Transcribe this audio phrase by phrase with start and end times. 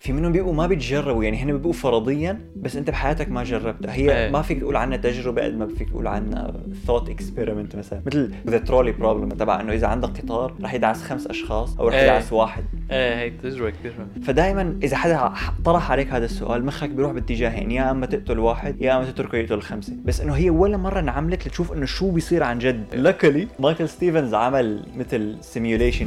[0.00, 4.16] في منهم بيبقوا ما بيتجربوا يعني هن بيبقوا فرضيا بس أنت بحياتك ما جربتها هي
[4.16, 4.30] إيه.
[4.30, 6.52] ما فيك تقول عنها تجربة قد ما فيك تقول عنها
[6.86, 8.02] thought experiment مثلا.
[8.06, 11.94] مثل the trolley problem تبع إنه إذا عندك قطار رح يدعس خمس أشخاص أو رح
[11.94, 12.02] إيه.
[12.02, 12.64] يدعس واحد.
[12.90, 13.92] إيه هي تجربة كثير.
[14.22, 15.32] فدائما إذا حدا
[15.64, 19.60] طرح عليك هذا السؤال مخك بيروح باتجاهين يا أما تقتل واحد يا أما تتركه يقتل
[19.60, 19.92] خمسة.
[20.04, 22.84] بس إنه هي ولا مرة انعملت لتشوف إنه شو بيصير عن جد.
[22.94, 26.06] luckily مايكل ستيفنز عمل مثل simulation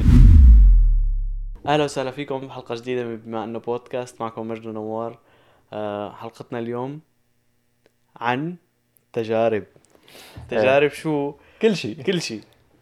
[1.68, 4.22] أهلا وسهلا فيكم بحلقه جديدة من بما إنه بودكاست.
[4.22, 5.20] معكم مجد ونوار
[5.74, 7.00] آه، حلقتنا اليوم
[8.16, 8.56] عن
[9.14, 9.64] تجارب.
[10.50, 12.02] تجارب شو؟ كل شيء.
[12.02, 12.42] كل شيء.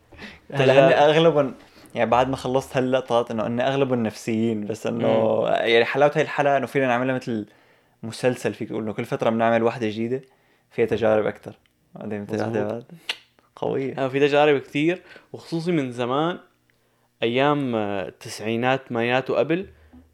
[0.52, 1.54] هلا هن اغلبهم
[1.96, 6.58] يعني بعد ما خلصت هاللقطات إنه ان اغلبهم نفسيين بس إنه يعني حلاوة هاي الحلقة
[6.58, 7.46] إنه فينا نعملها مثل
[8.04, 10.22] مسلسل فيك تقول إنه كل فترة بنعمل واحدة جديدة
[10.72, 11.56] فيها تجارب أكثر
[11.96, 12.26] بعدين
[13.56, 14.06] قوية.
[14.06, 15.02] آه، في تجارب كثير
[15.34, 16.40] وخصوصي من زمان
[17.24, 19.66] أيام آه، التسعينات مايات وقبل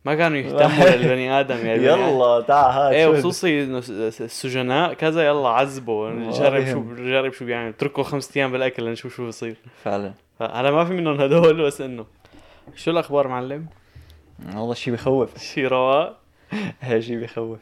[0.05, 4.21] ما كانوا يهتموا للبني آدم يعني يلا تعال هات إيه شو؟ وخصوصي إنه س- س-
[4.21, 6.95] السجناء كذا يلا عذبوا ما جرب شو بهم.
[6.95, 10.13] جرب شو بيعمل اتركوا خمس أيام بالأكل لنشوف شو بصير فعلا.
[10.41, 12.05] هلا ما في منهم هدول بس إنه.
[12.75, 13.65] شو الأخبار معلم؟
[14.55, 15.37] والله شيء بخوف.
[15.37, 16.17] شي رواق؟
[16.81, 17.59] هاي شيء بخوف.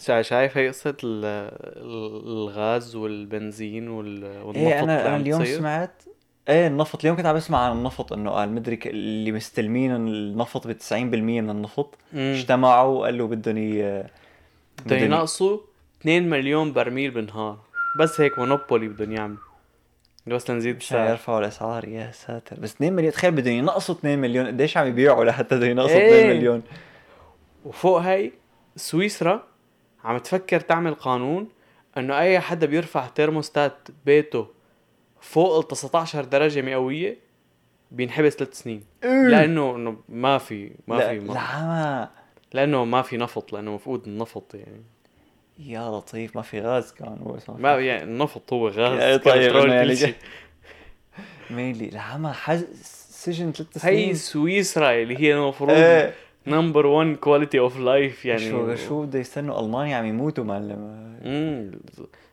[0.00, 1.24] شا- شايف هي قصة ال-
[1.76, 6.02] ال- الغاز والبنزين وال- والنفط إيه أنا اليوم؟ سمعت
[6.48, 7.00] إيه النفط.
[7.00, 11.50] اليوم كنت عم بسمع عن النفط إنه قال مدري اللي مستلمين النفط ب 90% من
[11.50, 11.94] النفط.
[12.12, 12.18] مم.
[12.20, 14.04] اجتمعوا وقالوا بدهم ي-
[14.86, 15.58] بدهم ينقصوا
[16.00, 17.58] 2 مليون برميل بالنهار.
[18.00, 19.38] بس هيك مونوبولي بدهم يعملوا.
[20.26, 21.10] بس لنزيد السعر.
[21.10, 21.88] يرفعوا الأسعار.
[21.88, 22.60] يا ساتر.
[22.60, 24.46] بس 2 مليون تخيل بدهم ينقصوا 2 مليون.
[24.46, 26.20] قديش عم يبيعوا لحتى بدهم ينقصوا إيه.
[26.20, 26.62] 2 مليون؟
[27.64, 28.30] وفوق هي
[28.76, 29.42] سويسرا
[30.04, 31.48] عم تفكر تعمل قانون
[31.98, 34.55] إنه أي حدا بيرفع ترموستات بيته
[35.26, 37.16] فوق ال 19 درجة مئوية
[37.90, 38.82] بينحبس ثلاث سنين.
[39.02, 42.08] لأنه إنه ما في ما لا في ما لا ما
[42.52, 44.82] لأنه ما في نفط لأنه مفقود النفط يعني.
[45.58, 49.42] يا لطيف ما في غاز كان هو ما يعني النفط هو غاز إيه طيب،
[51.50, 52.64] يعني لا ما حز...
[53.10, 54.14] سجن ثلاث هي سنين.
[54.14, 56.14] سويسرا اللي هي المفروض إيه.
[56.46, 58.50] number 1 quality of life يعني.
[58.50, 60.72] شو شو بده يستنوا ألمانيا عم يموتوا معلم.
[61.24, 61.70] امم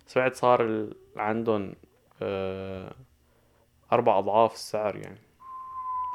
[0.07, 1.73] سمعت صار ال- عندهم
[2.23, 2.95] آه
[3.91, 5.19] أربع أضعاف السعر يعني.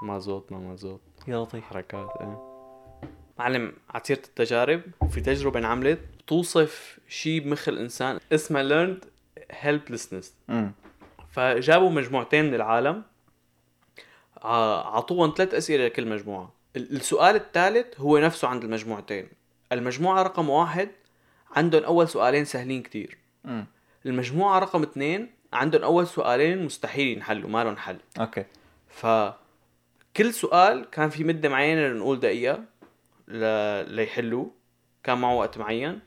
[0.02, 2.44] مازوت ما مازوت يا لطيف حركات إيه.
[3.38, 4.82] معلم على سيرة التجارب.
[5.10, 6.00] في تجربة انعملت.
[6.18, 9.04] بتوصف شيء بمخ الإنسان اسمها learned
[9.52, 10.26] helplessness.
[10.50, 10.72] امم
[11.30, 13.02] فجابوا مجموعتين من العالم
[14.42, 16.52] ع- عطوهم ثلاث أسئلة لكل مجموعة.
[16.76, 19.28] ال- السؤال الثالث هو نفسه عند المجموعتين.
[19.72, 20.88] المجموعة رقم واحد
[21.56, 23.18] عندهم أول سؤالين سهلين كتير.
[23.44, 23.66] امم
[24.06, 27.98] المجموعة رقم اثنين عندهم أول سؤالين مستحيل ينحلوا ما لهم حل.
[28.20, 28.44] أوكي.
[28.88, 32.64] فكل سؤال كان في مدة معينة لنقول دقيقة
[33.28, 33.44] ل...
[33.94, 34.50] ليحلوه.
[35.02, 36.00] كان معه وقت معين.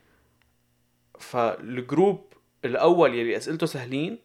[1.20, 2.34] فال group
[2.66, 4.20] الأول يلي أسئلته سهلين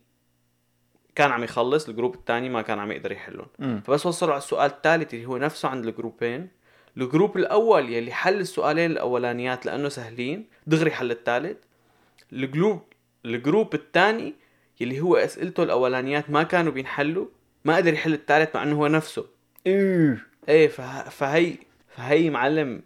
[1.14, 3.46] كان عم يخلص ال group الثاني ما كان عم يقدر يحلهم.
[3.60, 6.48] امم فبس وصلوا على السؤال الثالث اللي هو نفسه عند ال group ين.
[6.96, 11.56] ال group الأول يلي حل السؤالين الأولانيات لأنه سهلين دغري حل الثالث
[12.32, 12.82] ال group
[13.24, 14.34] ال group الثاني
[14.80, 17.26] يلي هو أسئلته الأولانيات ما كانوا بينحلوا
[17.64, 19.26] ما قدر يحل الثالث مع إنه هو نفسه.
[19.66, 20.26] إيه.
[20.48, 21.08] إيه فه...
[21.08, 21.54] فهي
[21.88, 22.82] فهي معلم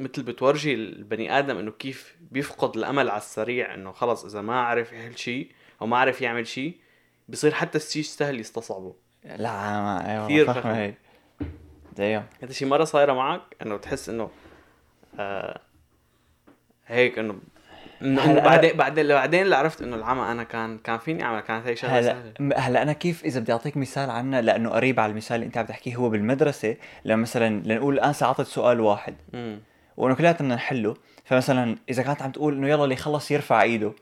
[0.00, 4.92] مثل بتورجي البني آدم إنه كيف بيفقد الأمل على السريع إنه خلص إذا ما عرف
[4.92, 5.50] يحل شيء
[5.82, 6.76] أو ما عرف يعمل شيء
[7.28, 8.94] بصير حتى الشيء سهل يستصعبه.
[9.24, 10.68] لا ما أيوه كثير فخم.
[10.68, 10.94] هي
[11.96, 14.30] دايم انت شي مرة صايرة معك إنه بتحس إنه
[15.18, 15.60] آه
[16.86, 17.40] هيك إنه
[18.02, 21.76] إنه بعدين بعدين بعدين اللي عرفت إنه العمى أنا كان كان فيني اعمل كانت هي
[21.76, 25.34] شغلة هلا م- هلا أنا كيف إذا بدي أعطيك مثال عنها لأنه قريب على المثال
[25.34, 29.14] اللي أنت عم تحكيه هو بالمدرسة لما مثلا لنقول الآن ساعطت سؤال واحد.
[29.96, 33.92] وإنه كلياتنا نحله فمثلا إذا كانت عم تقول إنه يلا اللي يخلص يرفع إيده.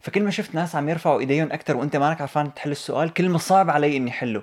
[0.00, 3.38] فكل ما شفت ناس عم يرفعوا إيديهم أكثر وأنت مانك عرفان تحل السؤال كل ما
[3.38, 4.42] صعب علي إني حله.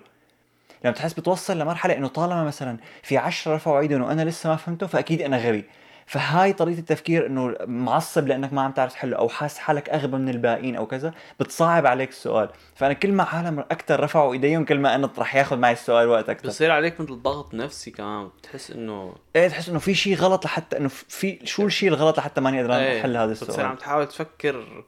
[0.83, 4.87] لما بتحس بتوصل لمرحلة إنه طالما مثلا في عشرة رفعوا إيدهم وأنا لسه ما فهمته
[4.87, 5.65] فأكيد أنا غبي.
[6.09, 10.29] فهاي طريقة التفكير إنه معصب لأنك ما عم تعرف تحله أو حاسس حالك أغبى من
[10.29, 12.49] الباقيين أو كذا بتصعب عليك السؤال.
[12.75, 16.29] فأنا كل ما عالم أكثر رفعوا إيديهم كل ما أنا رح ياخذ معي السؤال وقت
[16.29, 20.45] أكثر بصير عليك مثل ضغط نفسي كمان بتحس إنه إيه تحس إنه في شيء غلط
[20.45, 23.65] لحتى إنه في شو الشيء الغلط لحتى ماني قادر إيه، أحل هذا بتصير السؤال.
[23.65, 24.85] عم تحاول تفكر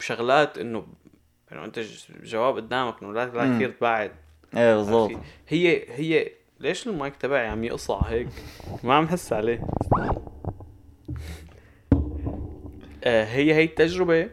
[0.00, 0.86] بشغلات إنه
[1.52, 3.54] انه أنت ج- جواب قدامك إنه لا لا.
[3.56, 4.10] كثير تبعد
[4.56, 5.10] إيه بالضبط؟
[5.48, 8.28] هي هي ليش المايك تبعي عم يقصع هيك؟
[8.84, 9.60] ما عم حس عليه.
[13.04, 14.30] هي هي التجربة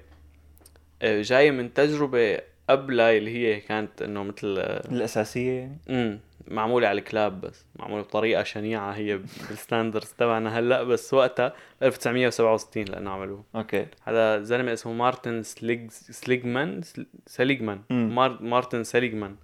[1.02, 2.40] آه، جاية من تجربة
[2.70, 5.52] قبلها اللي هي كانت إنه مثل آه، الأساسية.
[5.60, 9.18] يعني امم معمولة على الكلاب بس معمولة بطريقة شنيعة هي
[9.50, 11.54] بال standards تبعنا هلأ بس وقتها
[11.84, 13.86] 1967 لأنه عملوه okay.
[14.04, 17.82] هذا زلمة اسمه مارتن سليج سليجمان سل- سليجمان.
[17.90, 18.38] مار...
[18.42, 19.36] مارتن سليجمان.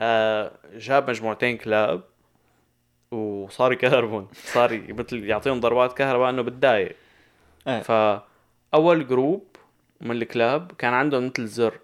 [0.00, 2.02] آه جاب مجموعتين كلاب.
[3.14, 6.96] وصار يكهربون صار مثل يعطيهم ضربات كهرباء إنه بتضايق.
[7.68, 7.80] إيه.
[7.80, 9.44] فاول group
[10.00, 11.78] من الكلاب كان عندهم مثل زر.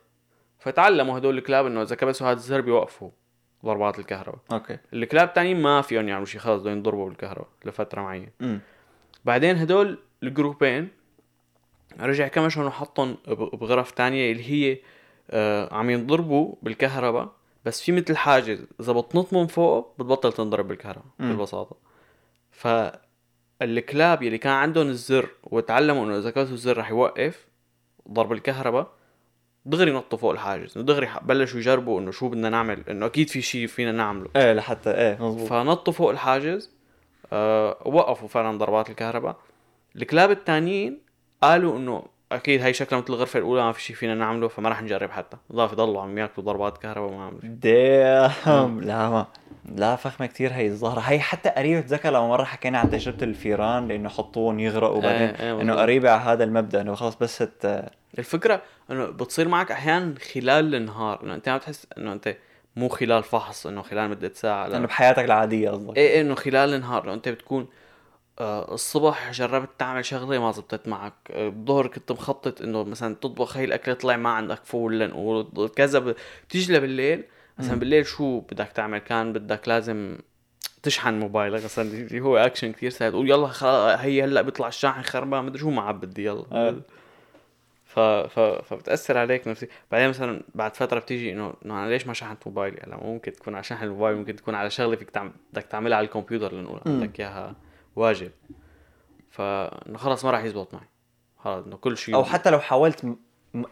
[0.58, 3.10] فتعلموا هدول الكلاب إنه إذا كبسوا هذا الزر بيوقفوا
[3.64, 4.40] ضربات الكهرباء.
[4.52, 4.78] أوكي.
[4.92, 8.60] الكلاب التانيين ما فيهم يعملوا شيء خلص بدهم ينضربوا بالكهرباء لفترة معينة.
[9.24, 10.88] بعدين هدول ال groupين
[12.00, 13.16] رجع كمشهم وحطهم
[13.52, 14.78] بغرف تانية اللي هي
[15.30, 17.39] آه عم ينضربوا بالكهرباء.
[17.64, 21.04] بس في مثل حاجز إذا بتنط من فوق بتبطل تنضرب بالكهرباء.
[21.18, 21.76] ببساطه
[22.50, 27.46] فالكلاب يلي كان عندهم الزر وتعلموا إنه إذا كبسوا الزر رح يوقف
[28.10, 28.92] ضرب الكهرباء
[29.66, 33.66] دغري نطوا فوق الحاجز دغري بلشوا يجربوا إنه شو بدنا نعمل إنه أكيد في شيء
[33.66, 34.30] فينا نعمله.
[34.36, 36.70] إيه لحتى إيه مزبوط فنطوا فوق الحاجز
[37.32, 39.36] آه وقفوا فعلا ضربات الكهرباء.
[39.96, 41.00] الكلاب التانيين
[41.42, 44.82] قالوا إنه أكيد هاي شكلها مثل الغرفة الأولى ما في شيء فينا نعمله فما راح
[44.82, 45.36] نجرب حتى.
[45.52, 49.26] ضاف يضلوا عم ياكلوا ضربات كهرباء وما عملوا شيء ديم لا ما
[49.76, 51.00] لا فخمة كثير هي الظاهرة.
[51.00, 55.54] هي حتى قريبه بتذكر لما مرة حكينا عن تجربة الفيران لأنه حطوهم يغرقوا بعدين إيه،
[55.54, 55.74] إيه، انه.
[55.74, 57.84] قريبه على هذا المبدأ إنه خلص بس ت...
[58.18, 62.36] الفكرة إنه بتصير معك أحيانا خلال النهار إنه أنت عم تحس إنه أنت
[62.76, 64.76] مو خلال فحص إنه خلال مدة ساعة لا.
[64.76, 65.96] إنه بحياتك العادية قصدك.
[65.96, 67.66] إيه إيه، إنه خلال النهار لو أنت بتكون آه
[68.40, 71.12] الصبح جربت تعمل شغلة ما زبطت معك.
[71.30, 76.14] آه، الظهر كنت مخطط إنه مثلا تطبخ هي الأكلة طلع ما عندك فول وكذا
[76.48, 77.24] بتيجي لبالليل
[77.58, 77.78] مثلا.
[77.78, 80.18] بالليل شو بدك تعمل؟ كان بدك لازم
[80.82, 83.10] تشحن موبايلك مثلا اللي هو اكشن كثير سهل.
[83.10, 83.50] تقول يلا
[84.04, 86.44] هي هلأ بيطلع الشاحن خربان مدري شو ما عاد بدي يلا.
[86.52, 86.76] آه.
[87.84, 88.00] ف...
[88.00, 88.40] ف...
[88.40, 89.68] فبتأثر عليك نفسي.
[89.90, 93.54] بعدين مثلا بعد فترة بتيجي إنه إنه أنا ليش ما شحنت موبايلي؟ هلأ ممكن تكون
[93.54, 96.80] على شحن الموبايل ممكن تكون على شغلة فيك تعمل بدك تعملها على الكمبيوتر لنقول.
[96.86, 97.54] بدك إياها.
[97.96, 98.30] واجب.
[99.30, 100.88] فانه خلص ما راح يزبط معي.
[101.38, 103.16] خلص إنه كل شيء أو حتى لو حاولت م...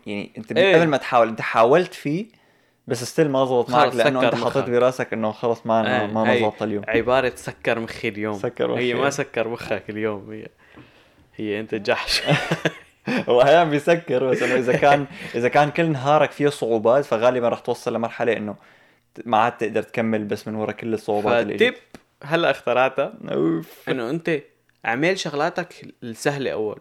[0.06, 0.76] يعني أنت إيه.
[0.76, 2.26] قبل ما تحاول أنت حاولت فيه
[2.86, 4.70] بس ستيل ما زبط معك لأنه أنت حطيت.
[4.70, 6.84] براسك إنه خلص ما إيه، ما هي ما زبط اليوم.
[6.88, 8.34] عبارة سكر مخي اليوم.
[8.34, 9.02] سكر هي مخي.
[9.02, 10.48] ما سكر مخك اليوم هي
[11.36, 12.22] هي أنت جحش.
[13.28, 17.58] هو أحيانا بيسكر بس إنه إذا كان إذا كان كل نهارك فيه صعوبات فغالبا رح
[17.58, 18.56] توصل لمرحلة إنه
[19.24, 21.74] ما عاد تقدر تكمل بس من ورا كل الصعوبات اللي فتب
[22.24, 23.12] هلا اخترعتها.
[23.32, 23.88] أوف.
[23.88, 24.40] إنه أنت
[24.86, 26.80] اعمل شغلاتك السهلة أول.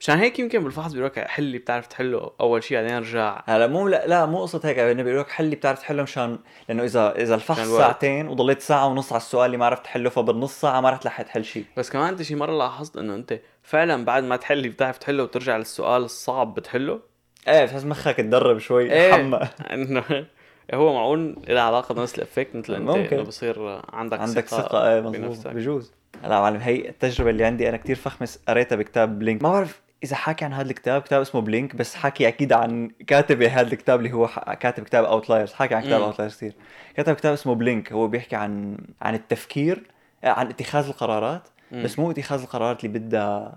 [0.00, 3.42] مشان هيك يمكن بالفحص بيقول لك حل اللي بتعرف تحله أول شيء بعدين ارجع.
[3.46, 6.38] هلا مو لا, لا مو قصة هيك انه بيقول لك حل بتعرف تحله مشان
[6.68, 7.68] لأنه إذا إذا الفحص.
[7.68, 11.22] ساعتين وضليت ساعة ونص على السؤال اللي ما عرفت تحله فبالنص ساعة ما رح تلحق
[11.24, 14.68] تحل شيء بس كمان أنت شي مرة لاحظت إنه أنت فعلا بعد ما تحل اللي
[14.68, 17.00] بتعرف تحله وترجع للسؤال الصعب بتحله؟
[17.48, 19.12] إيه بتحس مخك تدرب شوي.
[19.12, 19.40] حمى
[19.72, 20.26] إنه
[20.74, 23.16] هو معقول؟ له علاقة بنفس ال effect مثل أنت ممكن.
[23.16, 25.16] إنه بصير عندك عندك ثقة إيه مظبوط.
[25.20, 25.46] بنفسك.
[25.50, 25.92] بجوز.
[26.24, 30.16] هلا معلم هي التجربة اللي عندي أنا كتير فخمة قريتها بكتاب Blink ما بعرف إذا
[30.16, 34.12] حاكي عن هذا الكتاب كتاب اسمه Blink بس حكي أكيد عن كاتب هذا الكتاب اللي
[34.12, 34.26] هو
[34.60, 36.02] كاتب كتاب Outliers حكي عن كتاب.
[36.02, 36.52] Outliers كثير
[36.96, 39.82] كتب كتاب اسمه Blink هو بيحكي عن عن التفكير
[40.24, 41.82] آه، عن اتخاذ القرارات مم.
[41.82, 43.56] بس مو اتخاذ القرارات اللي بدها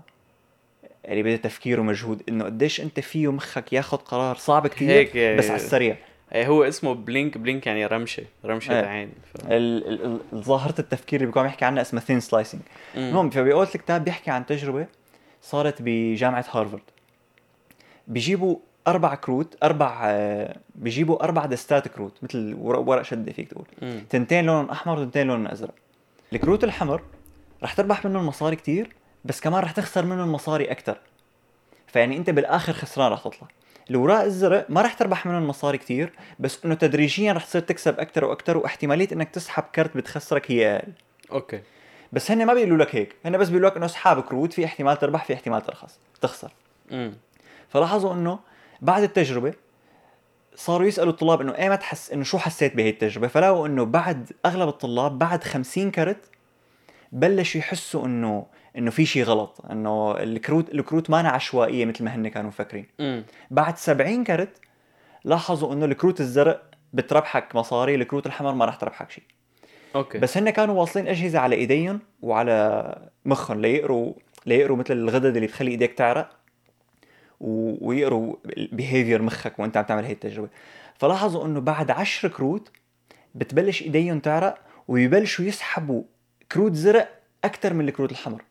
[1.08, 5.46] اللي بدها تفكير ومجهود إنه قديش أنت فيه مخك ياخذ قرار صعب كثير هيك- بس
[5.50, 5.94] على السريع.
[5.94, 8.86] إيه هو اسمه Blink، blink يعني رمشة رمشة إيه.
[8.86, 9.36] عين ف...
[9.46, 12.60] ال- ال- ال- ظاهرة التفكير اللي بيكون يحكي عنها اسمها thin slicing.
[12.96, 14.86] المهم فبيقول الكتاب بيحكي عن تجربة
[15.42, 16.82] صارت بجامعة هارفارد.
[18.08, 18.56] بيجيبوا
[18.86, 23.66] أربع كروت أربع آه، بيجيبوا أربع دستات كروت مثل ورق, شدة فيك تقول.
[23.82, 24.00] مم.
[24.10, 25.74] تنتين لونهم أحمر وتنتين لونهم أزرق.
[26.32, 27.02] الكروت الحمر
[27.62, 28.92] رح تربح منهم مصاري كتير
[29.24, 30.98] بس كمان رح تخسر منهم مصاري أكتر.
[31.86, 33.48] فيعني أنت بالآخر خسران رح تطلع.
[33.90, 38.24] الوراق الزرق ما رح تربح منهم مصاري كتير بس إنه تدريجيا رح تصير تكسب أكثر
[38.24, 40.92] وأكثر واحتمالية إنك تسحب كرت بتخسرك هي أقل.
[41.32, 41.60] أوكي.
[42.12, 44.98] بس هن ما بيقولوا لك هيك هن بس بيقولوا لك إنه اسحب كروت في احتمال
[44.98, 46.52] تربح في احتمال ترخص تخسر.
[46.92, 47.12] امم
[47.68, 48.38] فلاحظوا إنه
[48.80, 49.54] بعد التجربة
[50.54, 54.68] صاروا يسألوا الطلاب إنه ايمت حس إنه شو حسيت بهي التجربة؟ فلاقوا إنه بعد أغلب
[54.68, 56.30] الطلاب بعد 50 كرت
[57.12, 58.46] بلشوا يحسوا إنه
[58.78, 62.86] إنه في شيء غلط إنه الكروت الكروت ما عشوائية مثل ما هن كانوا مفكرين.
[63.50, 64.60] بعد 70 كرت
[65.24, 69.24] لاحظوا إنه الكروت الزرق بتربحك مصاري الكروت الحمر ما راح تربحك شيء
[69.94, 70.18] أوكي.
[70.18, 74.14] بس هن كانوا واصلين أجهزة على إيديهم وعلى مخهم ليقروا
[74.46, 76.30] ليقروا مثل الغدد اللي بتخلي إيديك تعرق
[77.40, 77.88] و...
[77.88, 80.48] ويقروا ال behavior مخك وأنت عم تعمل هي التجربة.
[80.98, 82.70] فلاحظوا إنه بعد عشر كروت
[83.34, 84.58] بتبلش إيديهم تعرق
[84.88, 86.02] ويبلشوا يسحبوا
[86.52, 88.42] كروت زرق أكثر من الكروت الحمر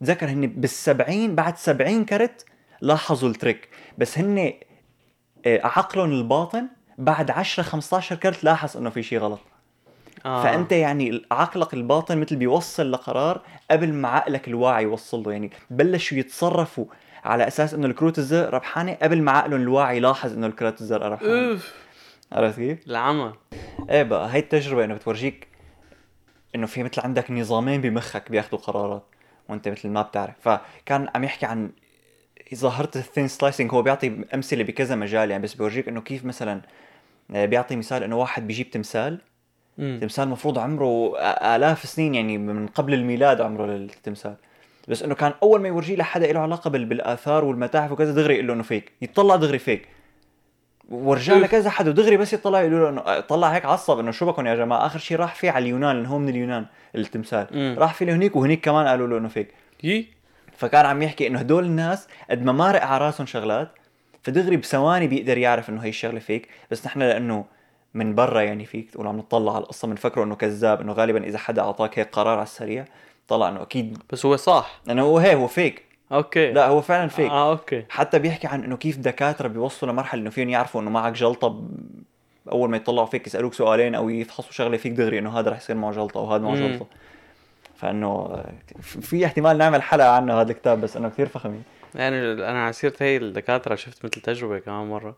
[0.00, 2.44] تذكر هن بالسبعين بعد سبعين كرت
[2.80, 3.68] لاحظوا ال trick.
[3.98, 4.52] بس هن
[5.46, 6.66] آه، عقلهم الباطن
[6.98, 9.40] بعد 10 15 كرت لاحظ إنه في شيء غلط.
[10.26, 10.42] آه.
[10.42, 15.32] فأنت يعني عقلك الباطن مثل بيوصل لقرار قبل ما عقلك الواعي يوصل له.
[15.32, 16.84] يعني بلشوا يتصرفوا
[17.24, 21.58] على أساس إنه الكروت الزرق ربحانه قبل ما عقلهم الواعي يلاحظ إنه الكروت الزرقاء ربحانه
[22.32, 23.32] عرفت كيف؟ العمى.
[23.90, 25.48] إيه بقى هاي التجربة إنه بتورجيك
[26.54, 29.02] إنه في مثل عندك نظامين بمخك بياخذوا قرارات.
[29.48, 30.34] وانت مثل ما بتعرف.
[30.40, 31.70] فكان عم يحكي عن
[32.54, 36.60] ظاهره ال thin slicing هو بيعطي أمثلة بكذا مجال يعني بس بيورجيك إنه كيف مثلا
[37.34, 39.20] آه، بيعطي مثال إنه واحد بيجيب تمثال.
[39.78, 39.98] مم.
[40.00, 44.34] تمثال مفروض عمره آ- آلاف سنين يعني من قبل الميلاد عمره للتمثال.
[44.88, 48.46] بس إنه كان أول ما يورجيه لحدا له علاقة بال- بالآثار والمتاحف وكذا دغري يقول
[48.46, 49.88] له إنه فيك يطلع دغري فيك
[50.90, 51.42] ورجع أوف.
[51.42, 54.54] لكذا حدا ودغري بس يطلع يقولوا له إنه طلع هيك عصب إنه شو بكم يا
[54.54, 57.46] جماعة؟ آخر شيء راح فيه على اليونان لأنه هو من اليونان التمثال.
[57.50, 57.76] مم.
[57.78, 59.48] راح فيه لهنيك وهنيك كمان قالوا له إنه فيك.
[59.82, 60.06] يي
[60.56, 63.68] فكان عم يحكي إنه هدول الناس قد ما مارق على راسهم شغلات
[64.22, 66.48] فدغري بثواني بيقدر يعرف إنه هي الشغلة فيك.
[66.70, 67.44] بس نحن لأنه
[67.94, 71.38] من برا يعني فيك تقول عم نطلع على القصة بنفكره إنه كذاب إنه غالبا إذا
[71.38, 72.84] حدا أعطاك هيك قرار على السريع
[73.28, 74.80] طلع إنه أكيد بس هو صح.
[74.90, 75.85] إنه هو هي هو فيك.
[76.12, 76.52] أوكي.
[76.52, 77.84] لا هو فعلا فيك آه أوكي.
[77.88, 81.68] حتى بيحكي عن إنه كيف دكاترة بيوصلوا لمرحلة إنه فيهم يعرفوا إنه معك جلطة ب...
[82.52, 85.76] أول ما يطلعوا فيك يسألوك سؤالين أو يفحصوا شغلة فيك دغري إنه هذا رح يصير
[85.76, 86.56] معه جلطة أو هذا معه.
[86.56, 86.86] جلطة.
[87.76, 88.42] فإنه
[88.80, 91.62] في احتمال نعمل حلقة عنه هذا الكتاب بس إنه كثير فخم
[91.94, 95.16] يعني أنا على سيره هي الدكاترة شفت مثل تجربة كمان مرة.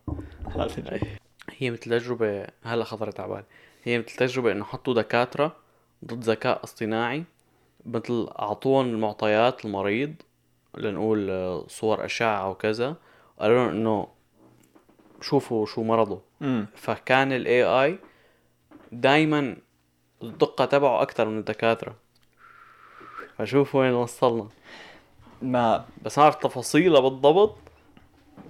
[1.59, 3.45] هي مثل تجربة هلا خطرت على بالي.
[3.85, 5.57] هي مثل تجربة إنه حطوا دكاترة
[6.05, 7.25] ضد ذكاء اصطناعي
[7.87, 10.15] مثل أعطوهم المعطيات المريض
[10.77, 12.97] لنقول آه، صور أشعة وكذا
[13.39, 14.09] قالوا لهم إنه
[15.21, 17.99] شوفوا شو مرضه امم فكان الاي اي
[18.93, 19.57] دايما
[20.23, 21.95] الدقة تبعه أكثر من الدكاترة.
[23.39, 24.49] فشوف وين وصلنا.
[25.43, 27.57] ما بس ما أعرف تفاصيلها بالضبط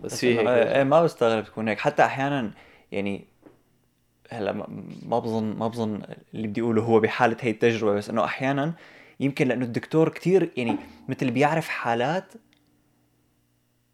[0.04, 0.66] بس بس في إنه هيك.
[0.66, 1.78] إيه ما بستغرب تكون هيك.
[1.78, 2.50] حتى أحيانا
[2.92, 3.24] يعني
[4.30, 4.66] هلأ ما-
[5.06, 6.02] ما بظن ما بظن
[6.34, 8.74] اللي بدي أقوله هو بحالة هي التجربة بس إنه أحيانا
[9.20, 10.76] يمكن لأنه الدكتور كتير يعني
[11.08, 12.32] مثل بيعرف حالات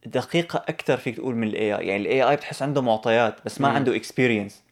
[0.07, 3.69] دقيقة أكثر فيك تقول من ال AI، يعني ال AI بتحس عنده معطيات بس ما
[3.69, 3.75] مم.
[3.75, 4.65] عنده experience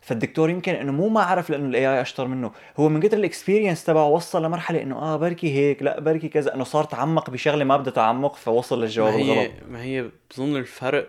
[0.00, 3.22] فالدكتور يمكن إنه مو ما عرف لأنه ال AI أشطر منه، هو من كثر ال
[3.22, 7.64] experience تبعه وصل لمرحلة إنه آه بركي هيك لا بركي كذا إنه صار تعمق بشغلة
[7.64, 9.50] ما بدها تعمق فوصل ما للجواب هي الغلط.
[9.68, 11.08] ما هي بظن الفرق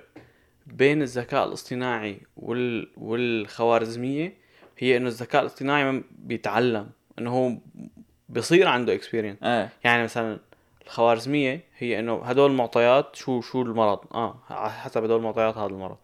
[0.68, 4.38] بين الذكاء الاصطناعي وال والخوارزمية
[4.78, 7.52] هي إنه الذكاء الاصطناعي ما بيتعلم إنه هو
[8.30, 9.70] بصير عنده experience إيه.
[9.84, 10.40] يعني مثلا
[10.86, 15.98] الخوارزمية هي إنه هدول المعطيات شو شو المرض؟ آه على حسب هدول المعطيات هذا المرض.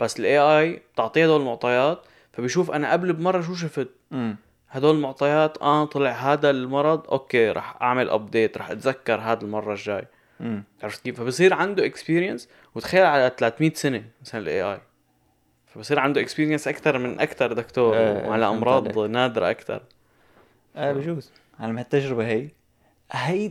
[0.00, 4.36] بس ال AI بتعطيه هدول المعطيات فبيشوف أنا قبل بمرة شو شفت؟ امم
[4.70, 10.04] هدول المعطيات آه طلع هذا المرض أوكي رح أعمل update رح أتذكر هذا المرة الجاي.
[10.82, 14.80] عرفت كيف؟ فبصير عنده experience وتخيل على 300 سنة مثلا ال AI
[15.66, 17.94] فبصير عنده experience أكثر من أكثر دكتور.
[17.96, 18.98] وعلى فهمت أمراض.
[18.98, 19.82] نادرة أكثر.
[20.76, 21.32] إيه بجوز.
[21.60, 22.48] على هالتجربة هي
[23.12, 23.50] هي.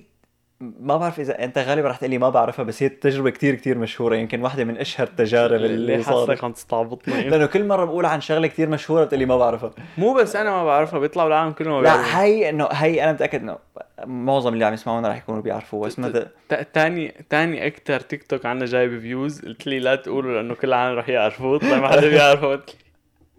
[0.60, 4.16] ما بعرف إذا أنت غالبا رح تقلي ما بعرفها بس هي التجربة كتير كتير مشهورة
[4.16, 6.44] يمكن واحدة من أشهر التجارب اللي حاسك صارت.
[6.44, 7.30] عم تستعبطني.
[7.30, 9.72] لأنه كل مرة بقول عن شغلة كتير مشهورة بتقلي ما بعرفها.
[9.98, 12.04] مو بس أنا ما بعرفها بيطلعوا العالم كله ما بيعرفوا.
[12.04, 13.58] لا هي إنه هي أنا متأكد إنه
[14.06, 16.28] معظم اللي عم يسمعونا رح يكونوا بيعرفوها اسمها
[16.74, 20.98] تاني تاني أكثر تيك توك عنا جايب views قلت لي لا تقولوا لأنه كل العالم
[20.98, 21.60] رح يعرفوه.
[21.60, 22.56] طلع ما حدا بيعرفه.
[22.56, 22.62] لي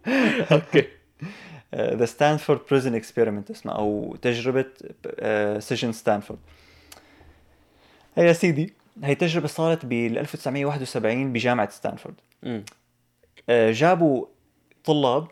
[0.53, 0.85] okay.
[1.77, 4.65] the Stanford prison experiment اسمها أو تجربة
[5.21, 6.39] آه، سجن ستانفورد
[8.17, 12.15] هي يا سيدي هي تجربة صارت بال 1971 بجامعة ستانفورد
[12.45, 12.65] أمم.
[13.49, 14.27] آه، جابوا
[14.85, 15.29] طلاب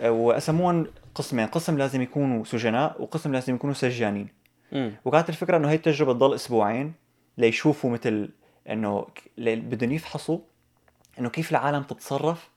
[0.00, 4.28] آه، وقسموهم قسمين قسم لازم يكونوا سجناء وقسم لازم يكونوا سجانين.
[5.04, 6.92] وكانت الفكرة إنه هي التجربة تضل أسبوعين
[7.38, 8.28] ليشوفوا مثل
[8.70, 9.06] إنه
[9.38, 10.38] بدهم يفحصوا
[11.18, 12.50] إنه كيف العالم تتصرف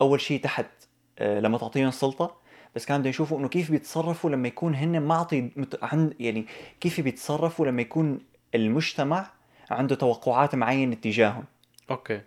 [0.00, 0.66] أول شيء تحت
[1.20, 2.36] لما تعطيهم سلطة
[2.74, 5.50] بس كانوا بدهم يشوفوا إنه كيف بيتصرفوا لما يكون هن معطي
[5.82, 6.46] عند يعني
[6.80, 8.18] كيف بيتصرفوا لما يكون
[8.54, 9.26] المجتمع
[9.70, 11.44] عنده توقعات معينة تجاههم.
[11.90, 12.20] okay.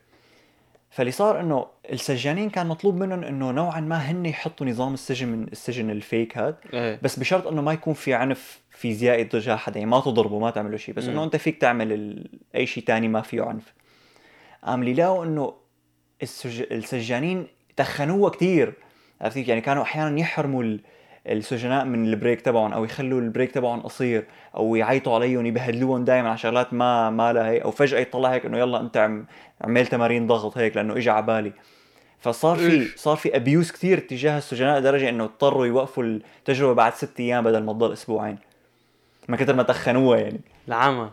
[0.90, 5.44] فاللي صار إنه السجانين كان مطلوب منهم إنه نوعا ما هن يحطوا نظام السجن من
[5.44, 6.56] السجن ال fake هاد.
[6.74, 7.00] إيه.
[7.04, 9.80] بس بشرط إنه ما يكون في عنف فيزيائي تجاه حدا.
[9.80, 10.96] يعني ما تضربوا ما تعملوا شيء.
[10.96, 11.08] بس.
[11.08, 12.30] إنه أنت فيك تعمل ال...
[12.56, 13.74] أي شيء تاني ما فيه عنف.
[14.64, 15.54] قام لقوا إنه
[16.22, 16.62] السج...
[16.72, 18.74] السجانين تخنوها كتير
[19.22, 20.80] عرفت كيف؟ يعني كانوا أحيانا يحرموا ال...
[21.28, 26.06] السجناء من ال break تبعهم أو يخلوا ال break تبعهم قصير أو يعيطوا عليهم يبهدلوهم
[26.06, 29.26] دائما على شغلات ما ما لها هي أو فجأة يطلع هيك إنه يلا أنت عم
[29.62, 31.52] عمل تمارين ضغط هيك لأنه اجى على بالي
[32.20, 32.98] فصار في.
[32.98, 37.64] صار في ابيوز كثير تجاه السجناء لدرجة إنه اضطروا يوقفوا التجربة بعد ست أيام بدل
[37.64, 38.38] ما تضل أسبوعين
[39.28, 41.10] ما كثر ما تخنوها يعني العمى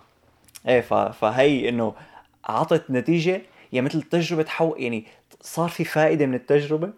[0.68, 0.80] إيه.
[1.10, 1.94] فهي إنه
[2.44, 3.42] عطت نتيجة
[3.72, 5.04] يعني مثل التجربه تحول يعني
[5.44, 6.92] صار في فائدة من التجربة؟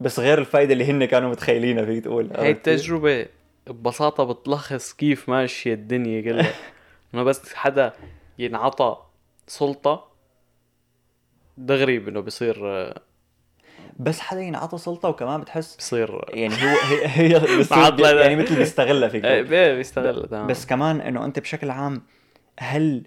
[0.00, 2.30] بس غير الفائدة اللي هن كانوا متخيلينها فيك تقول.
[2.36, 3.26] هاي التجربة
[3.66, 6.52] ببساطة بتلخص كيف ماشية الدنيا كلها.
[7.14, 7.92] إنه بس حدا
[8.38, 8.96] ينعطى
[9.46, 10.10] سلطة
[11.58, 12.56] دغري إنه بصير
[13.98, 17.06] بس حدا ينعطى سلطة وكمان بتحس بصير يعني هو هي,
[17.38, 17.40] هي
[17.70, 18.20] معضلة.
[18.20, 19.54] يعني مثل بيستغلها فيك إيه تقول.
[19.54, 20.46] إيه، بيستغل تمام.
[20.46, 22.02] بس كمان إنه أنت بشكل عام
[22.58, 23.06] هل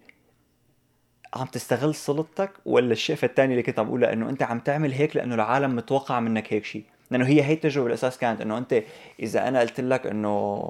[1.36, 5.16] عم تستغل سلطتك ولا الشقفه الثانية اللي كنت عم بقولها انه أنت عم تعمل هيك
[5.16, 6.84] لأنه العالم متوقع منك هيك شيء.
[7.12, 8.84] لأنه هي هي التجربة بالأساس كانت إنه أنت
[9.20, 10.64] إذا أنا قلت لك إنه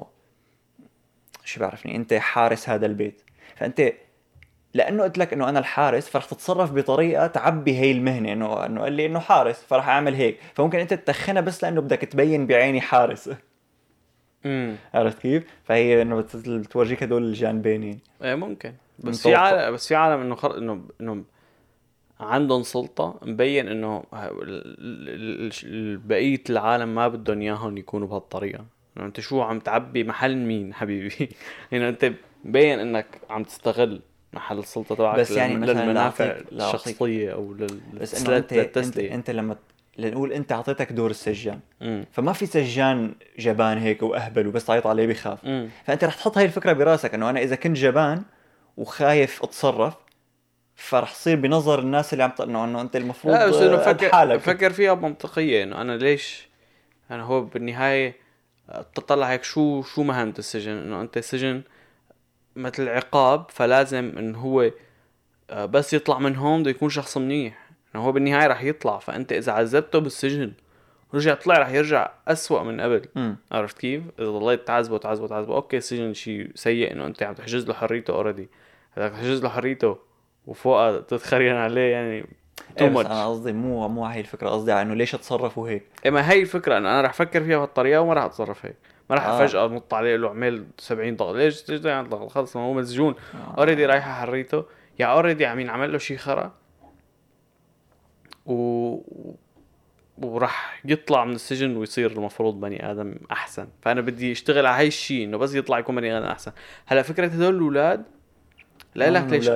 [1.44, 3.22] شو بعرفني؟ أنت حارس هذا البيت.
[3.56, 3.92] فأنت
[4.74, 8.32] لأنه قلت لك إنه أنا الحارس فرح تتصرف بطريقة تعبي هي المهنة.
[8.32, 10.38] إنه إنه قال لي إنه حارس فرح أعمل هيك.
[10.54, 13.30] فممكن أنت تتخنها بس لأنه بدك تبين بعيني حارس.
[14.46, 17.98] امم عرفت كيف؟ فهي إنه بت- بتورجيك هدول الجانبين يعني.
[18.22, 18.72] إيه ممكن.
[18.98, 19.22] بس.
[19.22, 20.58] في عالم بس في عالم إنه خر...
[20.58, 21.24] إنه إنه
[22.20, 24.04] عندهم سلطة مبين إنه
[26.08, 28.64] بقية العالم ما بدهم إياهم يكونوا بهالطريقة.
[28.96, 31.28] إنه أنت شو عم تعبي محل مين حبيبي؟
[31.72, 32.12] يعني أنت
[32.44, 34.00] مبين إنك عم تستغل
[34.32, 37.80] محل السلطة تبعك بس يعني مثلاً للمنافع الشخصية أو لل...
[38.00, 39.56] بس إنه انت انت, أنت لما
[39.98, 45.06] لنقول أنت أعطيتك دور السجان امم فما في سجان جبان هيك وأهبل وبس تعيط عليه
[45.06, 45.44] بخاف.
[45.46, 48.22] امم فأنت رح تحط هاي الفكرة براسك إنه أنا إذا كنت جبان
[48.76, 49.94] وخايف أتصرف
[50.76, 52.40] فرح تصير بنظر الناس اللي عم ت...
[52.40, 54.40] انه إنه أنت المفروض لا بس إنه فكر حالك.
[54.40, 56.48] فكر فيها بمنطقية إنه أنا ليش؟
[57.10, 58.16] أنا هو بالنهاية
[58.94, 61.62] تطلع هيك شو شو مهمة السجن؟ إنه أنت السجن
[62.56, 64.70] مثل عقاب فلازم انه هو
[65.50, 67.68] آه، بس يطلع من هون بده يكون شخص منيح.
[67.94, 70.52] إنه هو بالنهاية رح يطلع فأنت إذا عذبته بالسجن
[71.14, 73.02] رجع طلع رح يرجع أسوأ من قبل.
[73.52, 77.66] عرفت كيف؟ إذا ضليت تعذبه تعذبه تعذبه okay السجن شيء سيء إنه أنت عم تحجز
[77.66, 78.48] له حريته already
[78.98, 79.96] اذا تحجز له حريته
[80.46, 82.26] وفوقها تتخرين عليه يعني إيه
[82.76, 86.10] too much أنا قصدي مو مو هي الفكرة قصدي على إنه ليش تصرفوا هيك؟ إيه
[86.10, 88.76] ما هي الفكرة انه أنا رح أفكر فيها بهالطريقة وما رح أتصرف هيك.
[89.10, 89.46] ما رح آه.
[89.46, 93.14] فجاه نط عليه له اعمل 70 ضغط ليش ليش يعني ضغط خلص ما هو مسجون.
[93.34, 93.54] آه.
[93.58, 94.64] already رايحه حريته.
[94.98, 96.52] يا already عم ينعمل له شيء خرا.
[98.46, 98.98] و
[100.18, 103.68] وراح يطلع من السجن ويصير المفروض بني آدم أحسن.
[103.82, 106.52] فأنا بدي أشتغل على هاي الشيء إنه بس يطلع يكون بني آدم أحسن.
[106.86, 108.04] هلا فكرة هدول الأولاد
[108.94, 109.48] لا لك ليش.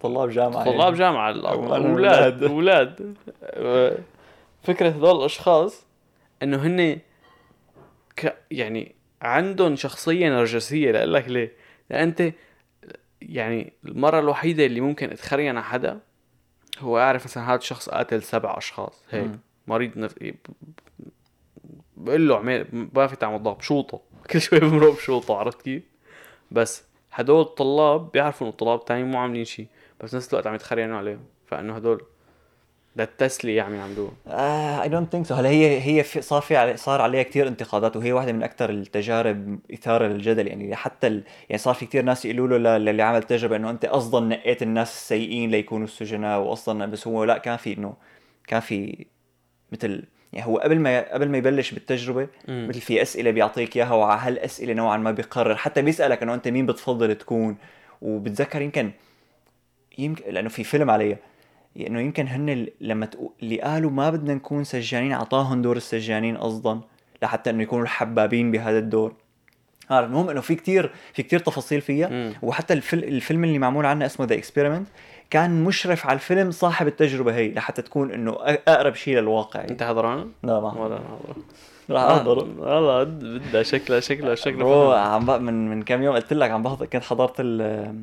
[0.00, 0.96] طلاب جامعة طلاب يعني.
[0.96, 2.42] جامعة أولاد.
[2.44, 3.16] أولاد
[3.56, 4.04] أولاد
[4.62, 5.86] فكرة هذول الأشخاص
[6.42, 6.98] إنه هن
[8.16, 11.52] ك يعني عندهم شخصية نرجسية لأقول لك ليه؟
[11.90, 12.32] لأن أنت
[13.22, 15.98] يعني المرة الوحيدة اللي ممكن اتخرين على حدا
[16.78, 19.30] هو أعرف مثلا هذا الشخص قاتل سبع أشخاص هيك.
[19.66, 20.14] مريض نف...
[21.96, 25.82] بقول له عمل ما في تعمل ضغط بشوطه كل شوي بمرق بشوطه عرفت كيف؟
[26.50, 26.84] بس
[27.20, 29.66] هدول الطلاب بيعرفوا إنه الطلاب التانيين مو عاملين شيء
[30.00, 32.02] بس نفس الوقت عم يتخرينوا عليهم فإنه هدول
[32.96, 34.12] للتسلية عم يعملوه
[34.82, 37.96] I don't think so هلا هي هي في صار في علي صار عليها كثير انتقادات
[37.96, 40.46] وهي واحدة من أكثر التجارب إثارة للجدل.
[40.46, 41.22] يعني حتى ال...
[41.48, 44.90] يعني صار في كثير ناس يقولوا له للي عمل تجربة إنه أنت أصلا نقيت الناس
[44.90, 47.94] السيئين ليكونوا السجناء واصلا بس هو لا كان في إنه
[48.46, 49.06] كان في
[49.72, 52.66] مثل يعني هو قبل ما قبل ما يبلش بالتجربة مم.
[52.68, 55.56] مثل في أسئلة بيعطيك إياها وعلى هالأسئلة نوعا ما بيقرر.
[55.56, 57.56] حتى بيسألك إنه أنت مين بتفضل تكون؟
[58.02, 58.90] وبتذكر يمكن
[59.98, 61.16] يمكن لأنه في فيلم عليها
[61.76, 63.32] إنه يمكن هن لما تقو...
[63.42, 66.80] اللي قالوا ما بدنا نكون سجانين أعطاهم دور السجانين قصدا
[67.22, 69.14] لحتى إنه يكونوا الحبابين بهذا الدور.
[69.90, 72.08] عارف؟ المهم إنه في كتير في كتير تفاصيل فيها.
[72.08, 72.34] مم.
[72.42, 74.88] وحتى الفيلم اللي معمول عنه اسمه The Experiment
[75.30, 80.30] كان مشرف على الفيلم صاحب التجربة هي لحتى تكون إنه أقرب شيء للواقع أنت حضران؟
[80.42, 80.72] لا ما.
[80.78, 81.42] ولا حضران
[81.90, 85.10] راح احضر والله بدها شكلها شكلها شكلها فن.
[85.12, 85.36] عم بق...
[85.36, 87.94] من من كم يوم قلت لك عم بحضر كنت حضرت ال-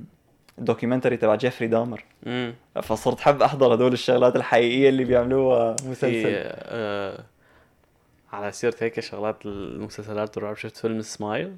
[0.59, 2.53] ال documentary تبع جيفري دامر مم.
[2.83, 7.19] فصرت حب أحضر هدول الشغلات الحقيقية اللي بيعملوها في مسلسل آه
[8.33, 11.55] على سيرة هيك شغلات المسلسلات الرعب شفت فيلم سمايل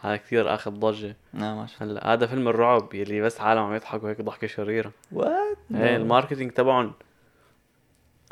[0.00, 1.16] هذا كثير آخذ ضجة.
[1.34, 4.92] لا ما شاء هلأ هذا فيلم الرعب يلي بس عالم عم يضحكوا هيك ضحكة شريرة.
[5.12, 6.92] what إيه ال marketing تبعهم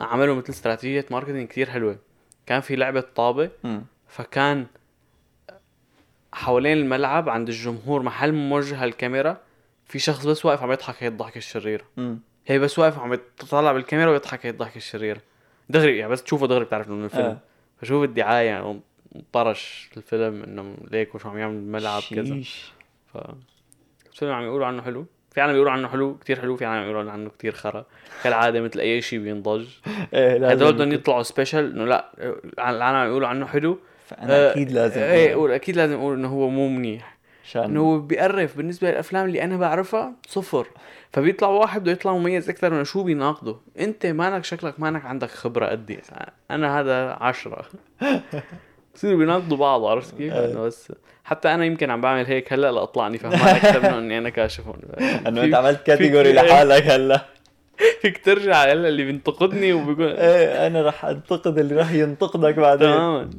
[0.01, 1.99] عملوا مثل استراتيجية marketing كثير حلوة.
[2.47, 3.51] كان في لعبة طابة
[4.09, 4.67] فكان
[6.33, 9.37] حوالين الملعب عند الجمهور محل موجه الكاميرا
[9.87, 11.85] في شخص بس واقف عم يضحك هي الضحكة الشريرة.
[12.47, 15.21] هي بس واقف عم يطلع بالكاميرا ويضحك هي الضحكة الشريرة.
[15.69, 17.25] دغري يعني بس تشوفه دغري بتعرف إنه من الفيلم.
[17.25, 17.39] آه.
[17.81, 18.81] فشوف الدعاية يعني
[19.33, 22.43] طرش الفيلم انه ليك وشو عم يعمل بالملعب كذا.
[23.13, 23.19] ف
[24.13, 25.07] الفيلم عم يقولوا عنه حلو.
[25.31, 26.57] في عالم بيقولوا عنه حلو كتير حلو.
[26.57, 27.85] في عالم بيقولوا عنه كتير خرا.
[28.25, 29.67] كالعادة مثل أي شيء بينضج.
[30.15, 32.11] هدول بدهم يكون- يطلعوا سبيشل إنه لا
[32.59, 33.79] العالم عم يقولوا عنه حلو.
[34.07, 37.17] فأنا أكيد لازم إيه أقول أكيد لازم أقول إنه هو مو منيح.
[37.45, 38.57] عشان إنه هو بيقرف.
[38.57, 40.67] بالنسبة للأفلام اللي أنا بعرفها صفر.
[41.13, 43.61] فبيطلع واحد بده يطلع مميز أكثر من شو بيناقضه.
[43.79, 45.99] أنت مانك شكلك مانك عندك خبرة قدي
[46.51, 47.65] أنا هذا عشرة.
[48.97, 50.53] بصيروا بيناقضوا بعض عرفت كيف؟ إيه.
[50.53, 50.93] إنه بس
[51.25, 54.77] حتى أنا يمكن عم بعمل هيك هلأ لأطلعني فهمان أكثر من إني أنا كاشفهم
[55.27, 57.27] إنه أنت عملت كاتيجوري لحالك هلأ
[58.03, 63.31] فيك ترجع هلأ اللي بينتقدني وبيقول إيه أنا رح أنتقد اللي رح ينتقدك بعدين تماما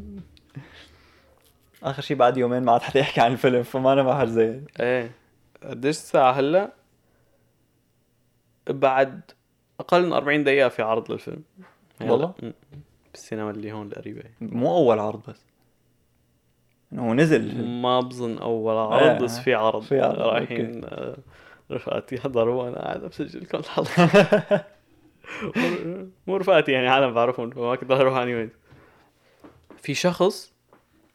[1.83, 5.11] آخر شيء بعد يومين ما عاد حدا يحكي عن الفيلم فما أنا ما حزين إيه
[5.63, 6.71] قديش الساعة هلأ؟
[8.69, 9.21] بعد
[9.79, 11.43] أقل من 40 دقيقة في عرض للفيلم
[12.01, 12.11] هلا.
[12.11, 12.33] والله؟
[13.17, 15.45] بالسينما اللي هون القريبة مو أول عرض بس.
[16.93, 17.65] هو نزل.
[17.65, 19.81] ما بظن عرض إيه، بس في عرض.
[19.81, 21.17] في عرض، رايحين آه،
[21.71, 24.65] رفقاتي يحضروا وأنا قاعد بسجل لكم الحلقة
[26.27, 28.49] مو رفقاتي يعني عالم بعرفهم فما كنت أروح أني وين
[29.77, 30.53] في شخص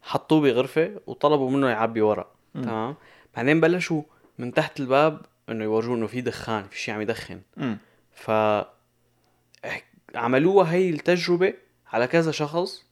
[0.02, 2.34] حطوه بغرفة وطلبوا منه يعبي ورق.
[2.54, 2.94] تمام؟
[3.36, 4.02] بعدين بلشوا
[4.38, 7.40] من تحت الباب إنه يورجوه إنه في دخان في شيء عم يدخن.
[8.12, 8.30] ف
[10.14, 11.54] عملوها هي التجربة
[11.92, 12.84] على كذا شخص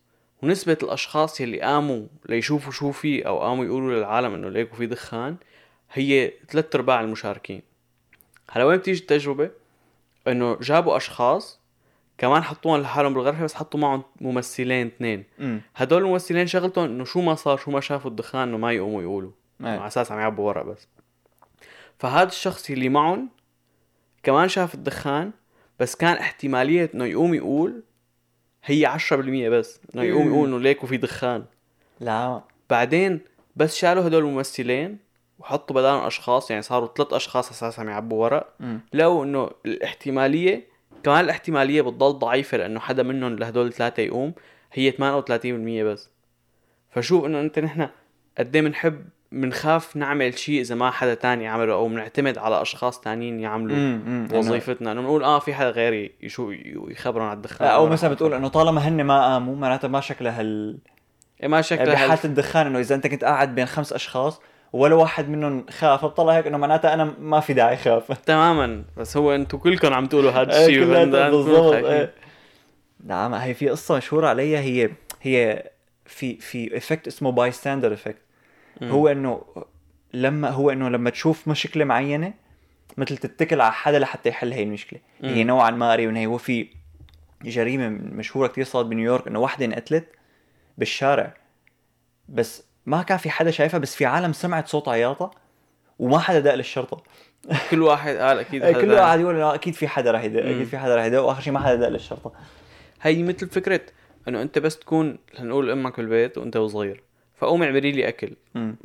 [0.42, 5.36] ونسبة الأشخاص يلي قاموا ليشوفوا شو في أو قاموا يقولوا للعالم إنه ليكوا في دخان
[5.92, 7.62] هي ثلاث أرباع المشاركين
[8.50, 9.50] هلا وين بتيجي التجربة؟
[10.28, 11.60] إنه جابوا أشخاص
[12.18, 15.24] كمان حطوهم لحالهم بالغرفة بس حطوا معهم ممثلين اثنين.
[15.76, 19.30] هدول الممثلين شغلتهم إنه شو ما صار شو ما شافوا الدخان إنه ما يقوموا يقولوا
[19.60, 19.86] على.
[19.86, 20.88] أساس عم يعبوا ورق بس
[21.98, 23.28] فهذا الشخص اللي معهم
[24.22, 25.30] كمان شاف الدخان
[25.80, 27.82] بس كان احتمالية إنه يقوم يقول
[28.64, 29.80] هي عشرة بالمية بس.
[29.94, 30.28] إنه يقوم.
[30.28, 31.44] يقول إنه ليكوا في دخان.
[32.00, 32.42] لا.
[32.70, 33.20] بعدين
[33.56, 34.98] بس شالوا هدول الممثلين
[35.38, 38.54] وحطوا بدالهم أشخاص يعني صاروا ثلاث أشخاص أساسا عم يعبوا ورق.
[38.92, 40.66] لقوا إنه الاحتمالية
[41.02, 44.32] كمان الاحتمالية بتضل ضعيفة لإنه حدا منهم لهدول الثلاثة يقوم
[44.72, 46.10] هي 38% بس.
[46.90, 47.88] فشوف إنه أنت نحن
[48.38, 53.00] قد إيه بنحب بنخاف نعمل شيء إذا ما حدا تاني عمله أو بنعتمد على أشخاص
[53.00, 53.76] تانيين يعملوا.
[53.76, 56.50] إنه- وظيفتنا إنه بنقول آه في حدا غيري يشو
[56.88, 60.78] يخبرون على الدخان أو مثلا بتقول إنه طالما هن ما قاموا معناتها ما شكلها هال
[61.42, 64.40] إيه ما شكلها بحاله هال- الدخان إنه إذا أنت كنت قاعد بين خمس أشخاص
[64.72, 69.16] ولا واحد منهم خاف بطلع هيك إنه معناتها أنا ما في داعي خاف تماما بس
[69.16, 70.84] هو أنتم كلكم عم تقولوا هذا إيه، الشيء
[71.30, 71.74] بالضبط.
[71.74, 72.12] إيه.
[73.06, 74.90] نعم هي في قصة مشهورة عليها هي
[75.22, 75.70] هي
[76.06, 78.29] في في effect اسمه bystander effect مم.
[78.82, 79.42] هو إنه
[80.14, 82.34] لما هو إنه لما تشوف مشكلة معينة
[82.96, 85.00] مثل تتكل على حدا لحتى يحل هي المشكلة.
[85.22, 85.48] هي مم.
[85.48, 86.68] نوعا ما قريبه من هي هو في
[87.42, 90.06] جريمة مشهورة كتير صارت بنيويورك إنه وحدة انقتلت
[90.78, 91.34] بالشارع
[92.28, 95.30] بس ما كان في حدا شايفها بس في عالم سمعت صوت عياطها
[95.98, 97.02] وما حدا دق للشرطة.
[97.70, 100.40] كل واحد قال أكيد هذا كله قاعد يقول أكيد في حدا راح يدق.
[100.40, 102.32] أكيد في حدا راح يدق وآخر شيء ما حدا دق للشرطة.
[103.02, 103.80] هي مثل فكرة
[104.28, 107.02] إنه أنت بس تكون لنقول أمك بالبيت وأنت صغير
[107.40, 108.32] فقومي اعملي لي أكل.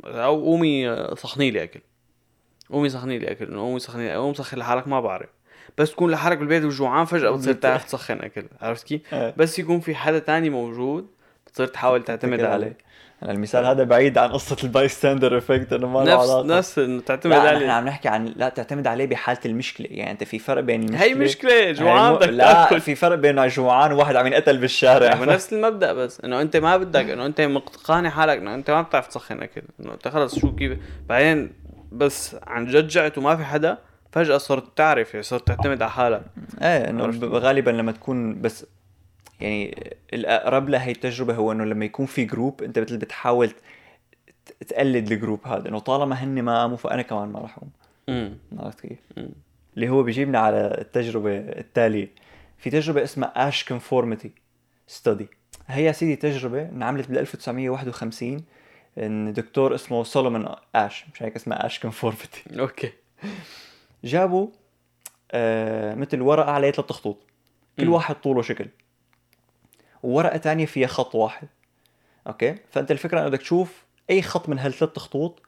[0.04, 1.80] أو قومي صحني لي أكل
[2.70, 5.28] قومي صحني لي أكل قومي صحني لي قومي سخن لحالك ما بعرف
[5.78, 9.34] بس تكون لحالك بالبيت وجوعان فجأة بتصير بت- تعرف تسخن أكل عرفت كيف؟ إيه.
[9.36, 11.06] بس يكون في حدا تاني موجود
[11.56, 12.76] بتصير تحاول تعتمد عليه.
[13.22, 16.58] هلا المثال هذا بعيد عن قصة ال bystander effect إنه ما له نفس علاقة.
[16.58, 19.86] نفس إنه تعتمد لا نحن عليه عم نحكي عن لا تعتمد عليه بحالة المشكلة.
[19.90, 22.80] يعني أنت في فرق بين المشكلة هي مشكلة هي جوعان بدك لا تأكل.
[22.80, 25.06] في فرق بين جوعان وواحد عم ينقتل بالشارع.
[25.06, 28.82] يعني نفس المبدأ بس إنه أنت ما بدك إنه أنت مقانع حالك إنه أنت ما
[28.82, 30.78] بتعرف تسخن اكل إنه أنت خلص شو كيف.
[31.08, 31.52] بعدين
[31.92, 33.78] بس عن جد جعت وما في حدا
[34.12, 36.22] فجأة صرت تعرف يعني صرت تعتمد على حالك.
[36.62, 38.66] إيه إنه غالبا لما تكون بس
[39.40, 43.50] يعني الأقرب لهي التجربة هو إنه لما يكون في group أنت مثل بتحاول
[44.68, 47.70] تقلد ال group هذا إنه طالما هن ما قاموا فأنا كمان ما راح أقوم.
[48.08, 48.98] امم عرفت كيف؟
[49.76, 52.08] اللي هو بيجيبنا على التجربة التالية.
[52.58, 54.30] في تجربة اسمها Asch conformity
[54.86, 55.28] study
[55.66, 58.44] هي يا سيدي تجربة انعملت بال 1951
[58.98, 62.92] من دكتور اسمه Solomon Asch مش هيك اسمها Asch conformity okay.
[64.04, 64.48] جابوا
[65.32, 67.18] آه مثل ورقة عليها ثلاث خطوط
[67.80, 67.88] كل.
[67.88, 68.68] واحد طوله شكل.
[70.06, 71.48] وورقه تانية فيها خط واحد.
[72.26, 75.42] okay؟ فأنت الفكرة إنه بدك تشوف أي خط من هالثلاث خطوط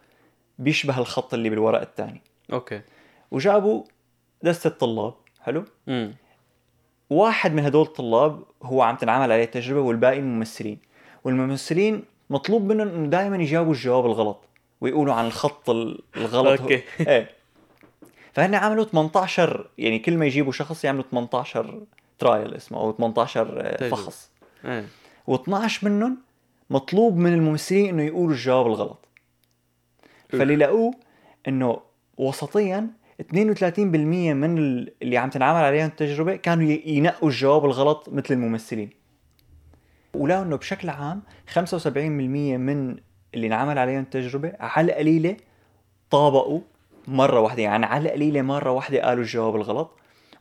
[0.59, 2.81] بيشبه الخط اللي بالورقة الثانية okay.
[3.31, 3.85] وجابوا
[4.43, 5.15] دستة طلاب.
[5.41, 6.15] حلو؟ امم
[7.11, 10.79] واحد من هدول الطلاب هو عم تنعمل عليه التجربه والباقي ممثلين.
[11.25, 14.41] والممثلين مطلوب منهم إنه دائما يجاوبوا الجواب الغلط
[14.81, 16.61] ويقولوا عن الخط ال- الغلط.
[16.61, 16.83] okay.
[17.09, 17.31] إيه.
[18.33, 21.81] فهن عملوا 18 يعني كل ما يجيبوا شخص يعملوا 18
[22.19, 23.97] ترايل اسمه أو 18 آه، تجربة.
[23.97, 24.31] فحص.
[25.31, 26.19] و12 منهم
[26.71, 29.05] مطلوب من الممثلين إنه يقولوا الجواب الغلط.
[30.33, 30.41] أوف.
[30.41, 30.95] فاللي لقوه
[31.49, 31.81] إنه
[32.17, 32.91] وسطيا
[33.23, 38.91] 32% من ال- اللي عم تنعمل عليهم التجربة كانوا ينقوا الجواب الغلط مثل الممثلين.
[40.15, 41.23] ولقوا إنه بشكل عام
[41.55, 41.57] 75%
[42.57, 42.97] من
[43.35, 45.37] اللي انعمل عليهم التجربة على القليله
[46.11, 46.61] طابقوا
[47.09, 47.63] مرة واحدة.
[47.63, 49.91] يعني على قليلة مرة واحدة قالوا الجواب الغلط.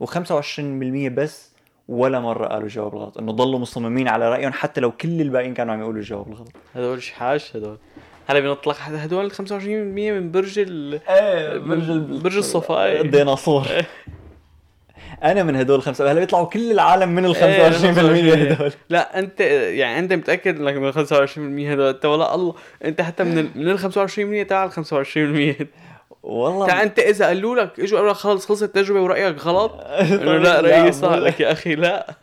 [0.04, 1.52] و25% بس
[1.88, 5.74] ولا مرة قالوا الجواب الغلط إنه ضلوا مصممين على رأيهم حتى لو كل الباقيين كانوا
[5.74, 6.52] عم يقولوا الجواب الغلط.
[6.76, 7.78] هدول شحاش هدول.
[8.28, 13.02] هلا بنطلق هدول 25% من برج ال إيه برج ال- برج الصفاي.
[13.06, 13.68] الديناصور.
[15.24, 18.72] أنا من هدول خمسة هلا بيطلعوا كل العالم من ال 25% إيه، هدول.
[18.90, 23.24] لا أنت يعني أنت متأكد إنك من ال 25% هدول؟ أنت ولا الله أنت حتى
[23.24, 23.80] من ال من ال
[24.44, 25.66] 25% تعال 25%
[26.28, 29.72] والله تعال انت إذا قالوا لك إجوا قالوا لك خلص خلصت التجربه ورأيك غلط.
[30.12, 32.16] انه لا رأيي صح لك يا أخي لا.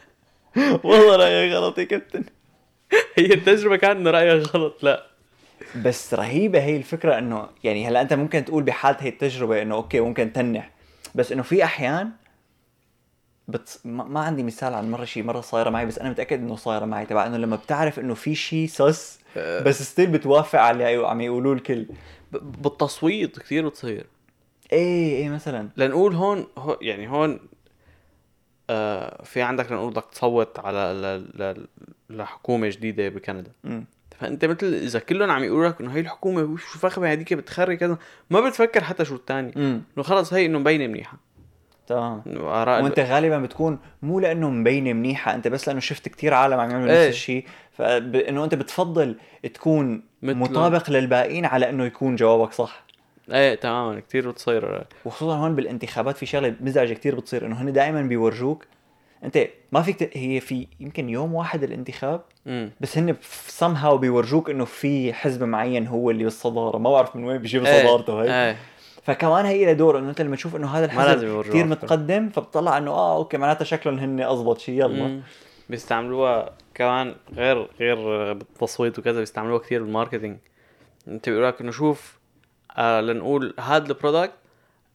[0.85, 2.25] والله رايك غلط يا كابتن.
[3.19, 5.07] هي التجربة كانت إنه رأيك غلط لا.
[5.85, 10.01] بس رهيبة هي الفكرة إنه يعني هلأ أنت ممكن تقول بحالة هي التجربة إنه أوكي
[10.01, 10.71] ممكن تنح
[11.15, 12.11] بس إنه في أحيان
[13.49, 13.81] بت...
[13.85, 17.07] ما, عندي مثال عن مرة شيء مرة صايرة معي بس أنا متأكد إنه صايرة معي.
[17.07, 21.53] تبع إنه لما بتعرف إنه في شيء سس بس still بتوافق على اللي عم يقولوه
[21.53, 21.87] الكل.
[22.33, 24.07] ب- بالتصويت كثير بتصير.
[24.73, 25.69] إيه إيه مثلا.
[25.77, 27.41] لنقول هون هو يعني هون
[28.71, 31.67] آه في عندك لنقول بدك تصوت على ل- ل-
[32.17, 33.51] لحكومة جديدة بكندا.
[33.65, 33.85] مم.
[34.21, 37.99] فأنت مثل إذا كلهم عم يقولوا لك إنه هي الحكومة شو فخمة هذيك بتخري كذا؟
[38.31, 41.19] ما بتفكر حتى شو الثاني إنه خلص هي إنه مبينة منيحة.
[41.87, 42.23] تمام.
[42.83, 46.93] وانت غالبا بتكون مو لأنه مبينة منيحة انت بس لأنه شفت كتير عالم عم يعملوا
[46.93, 47.09] إيه.
[47.09, 47.45] نفس الشيء.
[47.73, 49.17] فانه انت بتفضل
[49.55, 50.39] تكون مثله.
[50.39, 52.85] مطابق للباقيين على إنه يكون جوابك صح.
[53.33, 54.01] إيه تماما.
[54.01, 54.85] كثير بتصير.
[55.05, 58.67] وخصوصا هون بالانتخابات في شغلة مزعجة كتير بتصير إنه هن دائما بيورجوك.
[59.25, 59.39] انت
[59.73, 60.17] ما فيك ت...
[60.17, 63.17] هي في يمكن يوم واحد الانتخاب امم بس هن
[63.47, 66.79] سم هاو بيورجوك إنه في حزب معين هو اللي بالصدارة.
[66.79, 67.83] ما بعرف من وين بيجيب إيه.
[67.83, 68.57] صدارته هي إيه.
[69.05, 71.65] فكمان هي لها دور إنه أنت لما تشوف إنه هذا الحزب كثير.
[71.67, 75.21] متقدم فبتطلع إنه آه أوكي معناتها شكلهم هن اضبط شيء يلا.
[75.71, 80.37] بيستعملوها كمان غير غير بالتصويت وكذا بيستعملوها كثير بال marketing
[81.09, 82.19] أنت بيقول لك إنه شوف
[82.77, 84.33] آه لنقول هذا ال product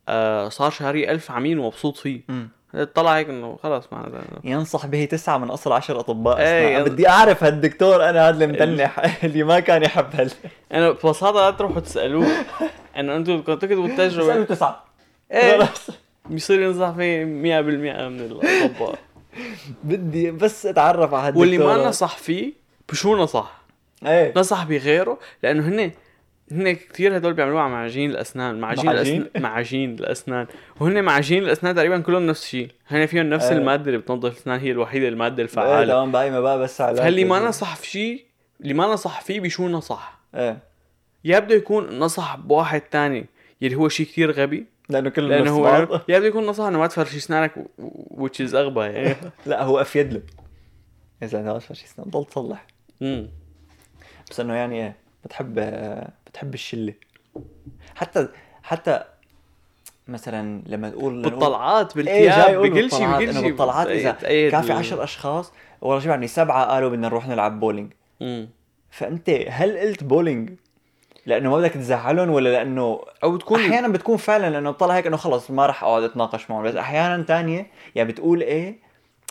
[0.09, 2.49] آه صار شهري ألف عميل ومبسوط فيه مم.
[2.95, 6.87] طلع هيك إنه خلص معناتها ينصح به تسعة من أصل عشر أطباء إيه، أسنان.
[6.87, 10.31] ين- بدي أعرف هالدكتور أنا هذا اللي متنح اللي ما كان يحب هال
[10.73, 12.27] أنا ببساطه لا تروحوا تسألوه
[12.97, 14.85] انه أنتم بدكم تكتبوا بسأله التجربه تسعة.
[15.31, 15.69] إيه.
[16.29, 18.99] بيصير ينصح فيه 100% من الأطباء.
[19.83, 22.53] بدي بس أتعرف على واللي ما نصح فيه
[22.89, 23.61] بشو نصح؟
[24.05, 24.33] إيه.
[24.35, 25.91] نصح بغيره لأنه هن
[26.51, 30.47] هن كثير هدول بيعملوها على معاجين الأسنان معاجين معاجين؟ الاسنان معاجين الأسنان.
[30.79, 32.67] وهن معاجين الأسنان تقريبا كلهم نفس الشيء.
[32.87, 33.57] هن فيهم نفس إيه.
[33.57, 35.93] المادة اللي بتنظف الأسنان هي الوحيدة المادة إيه الفعالة.
[35.93, 38.25] تمام باقي ما بقى بس على فاللي ما نصح في شيء
[38.61, 40.68] اللي ما نصح فيه بشو نصح؟ إيه.
[41.23, 43.25] يا بده يكون نصح بواحد تاني
[43.61, 44.65] يلي هو شيء كثير غبي.
[44.89, 45.63] لأنه كله لأنه هو
[46.09, 47.53] بده يكون نصح إنه ما تفرشي اسنانك
[48.17, 49.15] which is أغبى يعني.
[49.45, 50.21] لا هو أفيد له.
[51.23, 52.65] أنت ما شيء اسمه ضل تصلح.
[53.01, 53.29] مم.
[54.31, 55.53] بس إنه يعني إيه بتحب
[56.27, 56.93] بتحب الشلة.
[57.95, 58.27] حتى
[58.63, 59.03] حتى
[60.07, 64.11] مثلا لما تقول بالطلعات إيه بالثياب أقول بكل شيء بكل شيء بالطلعات إذا
[64.49, 65.51] كان في ال- عشر أشخاص
[65.81, 68.49] والله شو يعني سبعة قالوا بدنا نروح نلعب بولينج مم.
[68.89, 70.49] فأنت هل قلت بولينج
[71.25, 75.17] لأنه ما بدك تزعلهم ولا لأنه أو بتكون أحيانا بتكون فعلا لأنه بتطلع هيك إنه
[75.17, 76.63] خلص ما راح أقعد أتناقش معهم.
[76.63, 78.79] بس أحيانا تانية يعني بتقول إيه؟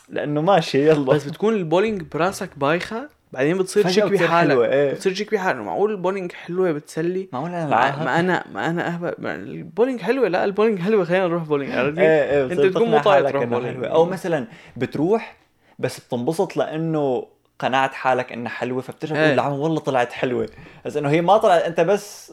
[0.08, 1.12] لأنه ماشي يلا.
[1.12, 4.92] بس بتكون البولينج براسك بايخة بعدين بتصير فجأة تشك بتصير بحالك حلوة، إيه.
[4.92, 9.14] بتصير تشك بحالك معقول البولينج حلوة بتسلي؟ معقول أنا مع؟ ما أنا ما أنا أهبل.
[9.26, 11.04] البولينج حلوة لا البولينج حلوة.
[11.04, 13.84] خلينا نروح بولينج إيه إيه أنت بتكون تقنع مو طايق حالك تروح بولينج.
[13.84, 14.46] أو مثلا
[14.76, 15.36] بتروح
[15.78, 17.26] بس بتنبسط لأنه
[17.58, 19.14] قنعت حالك إنها حلوة فبترجع.
[19.14, 20.48] تقول العم والله طلعت حلوة.
[20.84, 22.32] بس إنه هي ما طلعت أنت بس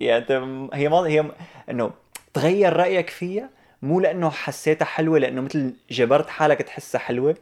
[0.00, 0.30] يعني أنت
[0.74, 1.24] هي ما هي
[1.70, 1.90] إنه
[2.34, 3.50] تغير رأيك فيها
[3.82, 7.36] مو لأنه حسيتها حلوة لأنه مثل جبرت حالك تحسها حلوة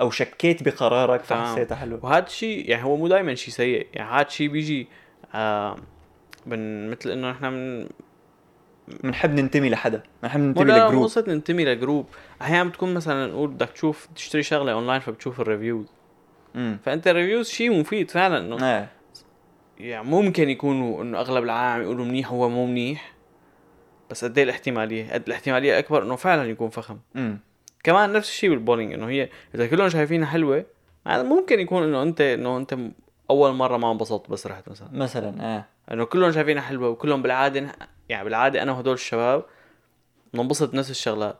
[0.00, 1.22] أو شكيت بقرارك.
[1.22, 2.04] فحسيتها حلوة.
[2.04, 4.88] وهذا الشيء يعني هو مو دائما شيء سيء يعني هذا الشيء بيجي
[5.34, 5.76] آه
[6.46, 7.88] من مثل إنه نحن من
[9.02, 11.04] بنحب ننتمي لحدا بنحب ننتمي ل group.
[11.04, 12.06] قصة ننتمي ل group.
[12.42, 15.86] أحيانا بتكون مثلا نقول بدك تشوف تشتري شغلة أونلاين فبتشوف ال reviews.
[16.54, 18.88] فأنت ال reviews شيء مفيد فعلا إنه إيه.
[19.78, 23.14] يعني ممكن يكونوا إنه أغلب العالم يقولوا منيح هو مو منيح
[24.10, 26.98] بس قد إيه الاحتمالية؟ قد الاحتمالية أكبر إنه فعلا يكون فخم.
[27.16, 27.38] امم
[27.84, 30.64] كمان نفس الشيء بالبولينج إنه هي إذا كلهم شايفينها حلوة
[31.06, 32.76] يعني ممكن يكون إنه أنت إنه أنت
[33.30, 34.88] أول مرة ما انبسطت بس رحت مثلا.
[34.92, 35.68] مثلا إيه.
[35.92, 37.72] إنه كلهم شايفينها حلوة وكلهم بالعادة
[38.08, 39.44] يعني بالعادة أنا وهدول الشباب
[40.34, 41.38] بننبسط بنفس الشغلات.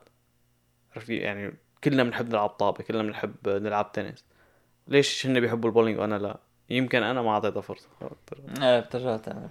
[0.96, 4.24] عرفتي يعني كلنا بنحب نلعب طابة كلنا بنحب نلعب تنس.
[4.88, 6.36] ليش هن بيحبوا البولينج وأنا لا؟
[6.70, 7.88] يمكن أنا ما اعطيتها فرصة.
[8.62, 9.48] إيه بترجع تعمل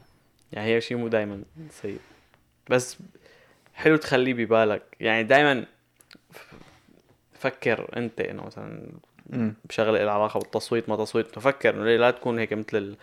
[0.54, 2.00] يعني هي شيء مو دائما سيء.
[2.69, 2.98] بس
[3.74, 4.84] حلو تخليه ببالك.
[5.00, 5.65] يعني دائما
[7.34, 8.88] فكر أنت إنه مثلا
[9.65, 12.98] بشغلة لها علاقة بالتصويت ما تصويت تفكر إنه لا تكون هيك مثل ال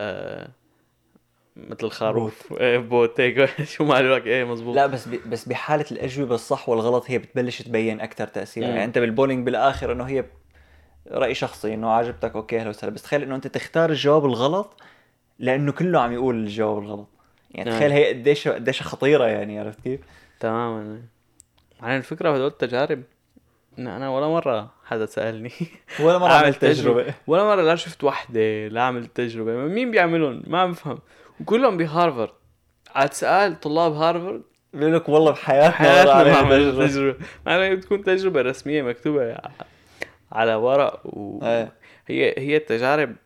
[0.00, 0.48] آه،
[1.56, 2.52] مثل الخروف.
[2.52, 3.20] إيه بوت.
[3.20, 4.76] هيك شو ما قالوا لك إيه مزبوط.
[4.76, 5.30] لا بس ب...
[5.30, 8.64] بس بحالة الأجوبة الصح والغلط هي بتبلش تبين أكثر تأثير.
[8.64, 8.70] مم.
[8.70, 10.24] يعني أنت بالبولينج بالآخر إنه هي
[11.10, 14.76] رأي شخصي إنه عجبتك أوكي أهلا وسهلا بس تخيل إنه أنت تختار الجواب الغلط
[15.38, 17.08] لأنه كله عم يقول الجواب الغلط.
[17.50, 17.78] يعني نعم.
[17.78, 20.00] تخيل هي قديش قديش خطيرة يعني عرفت كيف؟
[20.40, 21.02] تماما.
[21.80, 23.02] على الفكرة هدول التجارب
[23.78, 25.52] إن أنا ولا مرة حدا سألني.
[26.04, 27.14] ولا مرة عملت تجربة.
[27.26, 29.52] ولا مرة لا شفت وحدة لا عملت تجربة.
[29.52, 30.98] مين بيعملهم؟ ما عم بفهم.
[31.40, 32.30] وكلهم بهارفرد.
[32.94, 34.42] عاد سأل طلاب هارفرد.
[34.74, 36.86] بيقول لك والله بحياتنا حياتنا ما عملت تجربة.
[36.86, 37.16] تجربة.
[37.46, 39.36] مع إنها بتكون تجربة رسمية مكتوبة.
[40.32, 41.40] على ورق و...
[41.42, 41.72] إيه
[42.06, 43.16] هي هي التجارب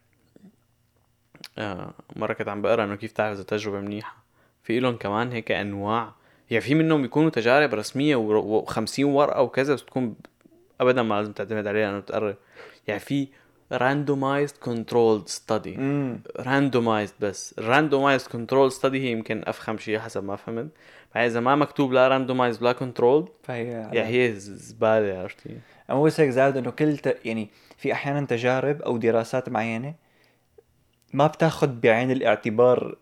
[1.58, 4.16] آه مرة كنت عم بقرأ إنه كيف تعرف إذا تجربة منيحة.
[4.62, 6.12] في لهم كمان هيك أنواع.
[6.50, 8.16] يعني في منهم بيكونوا تجارب رسمية
[8.66, 10.14] و50 ورقة وكذا بس تكون
[10.80, 12.36] ابدا ما لازم تعتمد عليها انه تقرب
[12.86, 13.28] يعني في
[14.64, 15.78] controlled study.
[15.78, 17.54] امم randomized بس.
[17.60, 20.70] Randomized controlled study هي يمكن أفخم شيء حسب ما فهمت
[21.14, 25.58] يعني إذا ما مكتوب لا randomized ولا controlled فهي يعني هي زبالة عرفتي
[25.90, 27.18] هيك زاد إنه كل ت...
[27.24, 29.94] يعني في أحيانا تجارب أو دراسات معينة
[31.12, 32.96] ما بتاخذ بعين الاعتبار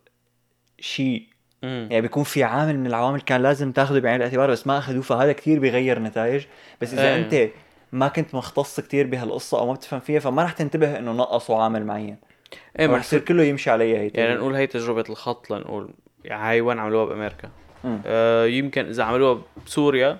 [0.79, 1.27] شيء.
[1.65, 5.03] امم يعني بيكون في عامل من العوامل كان لازم تاخذه بعين الاعتبار بس ما أخذوه
[5.03, 6.45] فهذا كثير بيغير نتائج.
[6.81, 7.25] بس إذا إيه.
[7.25, 7.51] أنت
[7.93, 11.87] ما كنت مختص كثير بهالقصة أو ما بتفهم فيها فما رح تنتبه إنه نقصوا عامل
[11.87, 12.17] معين.
[12.79, 15.91] إيه رح ما يصير كله يمشي عليها هي يعني نقول هي تجربة الخط لنقول
[16.25, 17.51] يعني هاي وين عملوها بأمريكا.
[17.85, 18.01] مم.
[18.07, 20.19] آه يمكن إذا عملوها بسوريا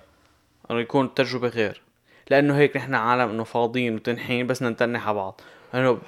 [0.71, 1.83] إنه يكون التجربة غير
[2.31, 5.41] لأنه هيك نحن عالم إنه فاضيين وتنحين بس ننتنح على بعض.
[5.75, 5.99] ما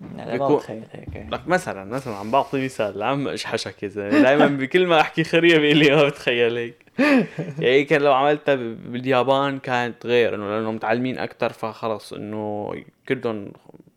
[0.00, 1.30] بيكون- بتخيل هيك يعني.
[1.30, 5.58] لك مثلا مثلا عم بعطي مثال عم اشحشك يا زلمة دائما بكل ما أحكي خريه
[5.58, 6.74] بيقول لي ما بتخيل هيك
[7.58, 12.74] يعني كان لو عملتها باليابان كانت غير إنه لأنه متعلمين أكثر فخلص إنه
[13.08, 13.52] كلهم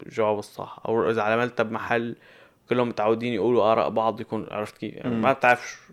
[0.08, 2.16] جواب الصح أو إذا عملتها بمحل
[2.70, 5.16] كلهم متعودين يقولوا آراء بعض يكون عرفت كيف يعني.
[5.16, 5.90] ما بتعرف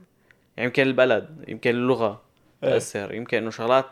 [0.57, 2.23] يعني يمكن البلد يمكن اللغة
[2.65, 2.71] إيه.
[2.71, 3.87] تأثر يمكن إنه شغلات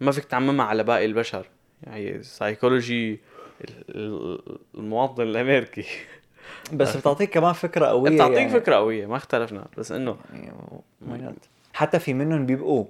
[0.00, 1.46] ما فيك تعممها على باقي البشر
[1.82, 3.20] يعني سايكولوجي
[4.74, 5.84] المواطن الأمريكي
[6.72, 8.50] بس بتعطيك كمان فكرة قوية بتعطيك يعني.
[8.50, 10.16] فكرة قوية ما اختلفنا بس إنه؟
[11.72, 12.84] حتى في منهم بيبقوا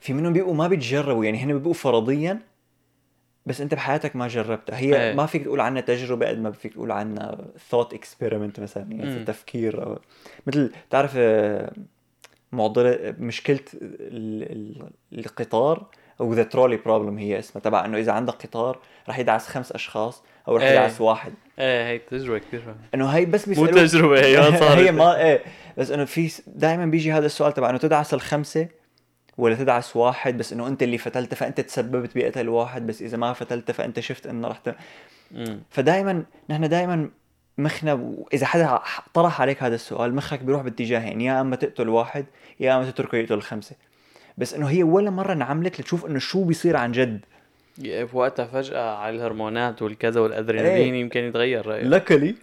[0.00, 2.40] في منهم بيبقوا ما بيتجربوا يعني هن بيبقوا فرضيا
[3.46, 5.14] بس أنت بحياتك ما جربتها هي إيه.
[5.14, 7.38] ما فيك تقول عنها تجربة قد ما فيك تقول عنها
[7.70, 9.16] thought experiment مثلا يعني.
[9.16, 9.98] التفكير أو
[10.46, 11.72] مثل تعرف آه،
[12.52, 15.86] معضلة مشكلة ال- ال- القطار
[16.20, 17.62] أو the trolley problem هي اسمها.
[17.64, 18.78] تبع إنه إذا عندك قطار
[19.08, 20.70] رح يدعس خمس أشخاص أو رح إيه.
[20.70, 21.32] يدعس واحد.
[21.58, 24.78] إيه هي تجربة كثير إنه هي بس مو بيسالوك تجربة هي ما صارت.
[24.78, 25.42] هي ما إيه.
[25.78, 28.68] بس إنه في دائما بيجي هذا السؤال تبع إنه تدعس الخمسة
[29.38, 33.32] ولا تدعس واحد؟ بس إنه أنت اللي فتلت فأنت تسببت بقتل واحد بس إذا ما
[33.32, 34.74] فتلت فأنت شفت إنه رح ت...
[35.70, 37.10] فدائما نحن دائما
[37.58, 38.78] مخنا إذا حدا
[39.14, 42.26] طرح عليك هذا السؤال مخك بيروح باتجاه يعني يا أما تقتل واحد
[42.60, 43.76] يا أما تتركه يقتل الخمسة.
[44.40, 47.20] بس إنه هي ولا مرة انعملت لتشوف إنه شو بيصير عن جد.
[47.80, 51.00] في وقتها فجأة على الهرمونات والكذا والأدرينالين إيه.
[51.00, 52.34] يمكن يتغير رايك لك لك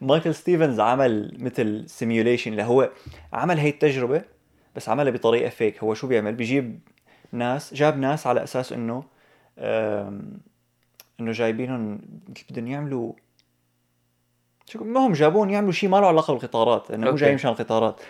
[0.00, 2.90] مايكل ستيفنز عمل مثل simulation اللي هو
[3.32, 4.22] عمل هي التجربة
[4.76, 6.80] بس عملها بطريقة fake هو شو بيعمل؟ بيجيب
[7.32, 9.04] ناس جاب ناس على أساس إنه
[11.20, 12.00] إنه جايبينهم
[12.50, 13.12] بدهم يعملوا؟
[14.66, 17.16] شو ما هم جابون يعملوا شيء ما له علاقة بالقطارات لأنه مو.
[17.16, 18.00] جاي مشان القطارات.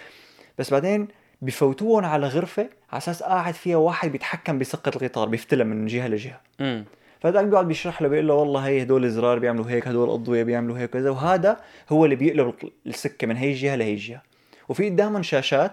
[0.59, 1.09] بس بعدين
[1.43, 6.41] بفوتوهم على غرفة على أساس قاعد فيها واحد بيتحكم بسقه القطار بيفتلها من جهة لجهة.
[6.61, 6.85] امم
[7.21, 10.79] فهذاك بيقعد بيشرح له بيقول له والله هي هدول الزرار بيعملوا هيك هدول الأضوية بيعملوا
[10.79, 11.57] هيك كذا وهذا
[11.93, 12.55] هو اللي بيقلب
[12.87, 14.23] السكة من هي الجهة لهي الجهة.
[14.69, 15.73] وفي قدامهم شاشات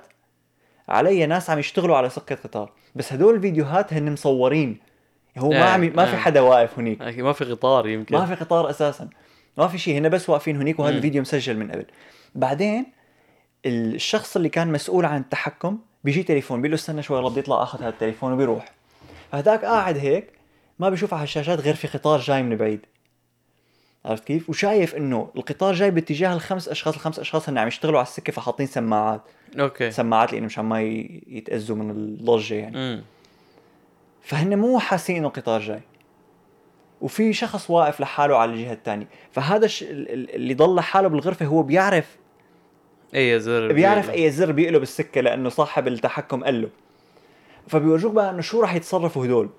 [0.89, 2.71] عليها ناس عم يشتغلوا على سقه قطار.
[2.95, 4.77] بس هدول الفيديوهات هن مصورين.
[5.38, 6.17] هو ما آه، عم ما في آه.
[6.17, 7.01] حدا واقف هنيك.
[7.01, 8.15] ما في قطار يمكن.
[8.15, 9.10] ما في قطار أساسا.
[9.58, 10.95] ما في شيء هن بس واقفين هنيك وهذا.
[10.95, 11.86] الفيديو مسجل من قبل.
[12.36, 12.86] بعدين
[13.65, 17.80] الشخص اللي كان مسؤول عن التحكم بيجي تليفون بيقول له استنى شوي رب يطلع اخذ
[17.80, 18.72] هذا التليفون وبيروح.
[19.32, 20.32] فهداك قاعد هيك
[20.80, 22.86] ما بيشوف على الشاشات غير في قطار جاي من بعيد.
[24.06, 28.08] عرفت كيف؟ وشايف إنه القطار جاي باتجاه الخمس أشخاص، الخمس أشخاص هن عم يشتغلوا على
[28.08, 29.22] السكة فحاطين سماعات،
[29.60, 29.91] أوكي.
[29.91, 32.78] سماعات لإنه مشان ما يتأذوا من الضجه يعني.
[32.78, 33.04] امم
[34.22, 35.82] فهن مو حاسين إنه القطار جاي.
[37.02, 39.84] وفي شخص واقف لحاله على الجهة الثانية فهذا الش...
[39.84, 42.18] اللي ضل لحاله بالغرفة هو بيعرف
[43.16, 46.70] أي زر بيعرف أي زر بيقلب السكة لأنه صاحب التحكم قال له.
[47.68, 49.49] فبيورجوك بقى إنه شو راح يتصرفوا هدول؟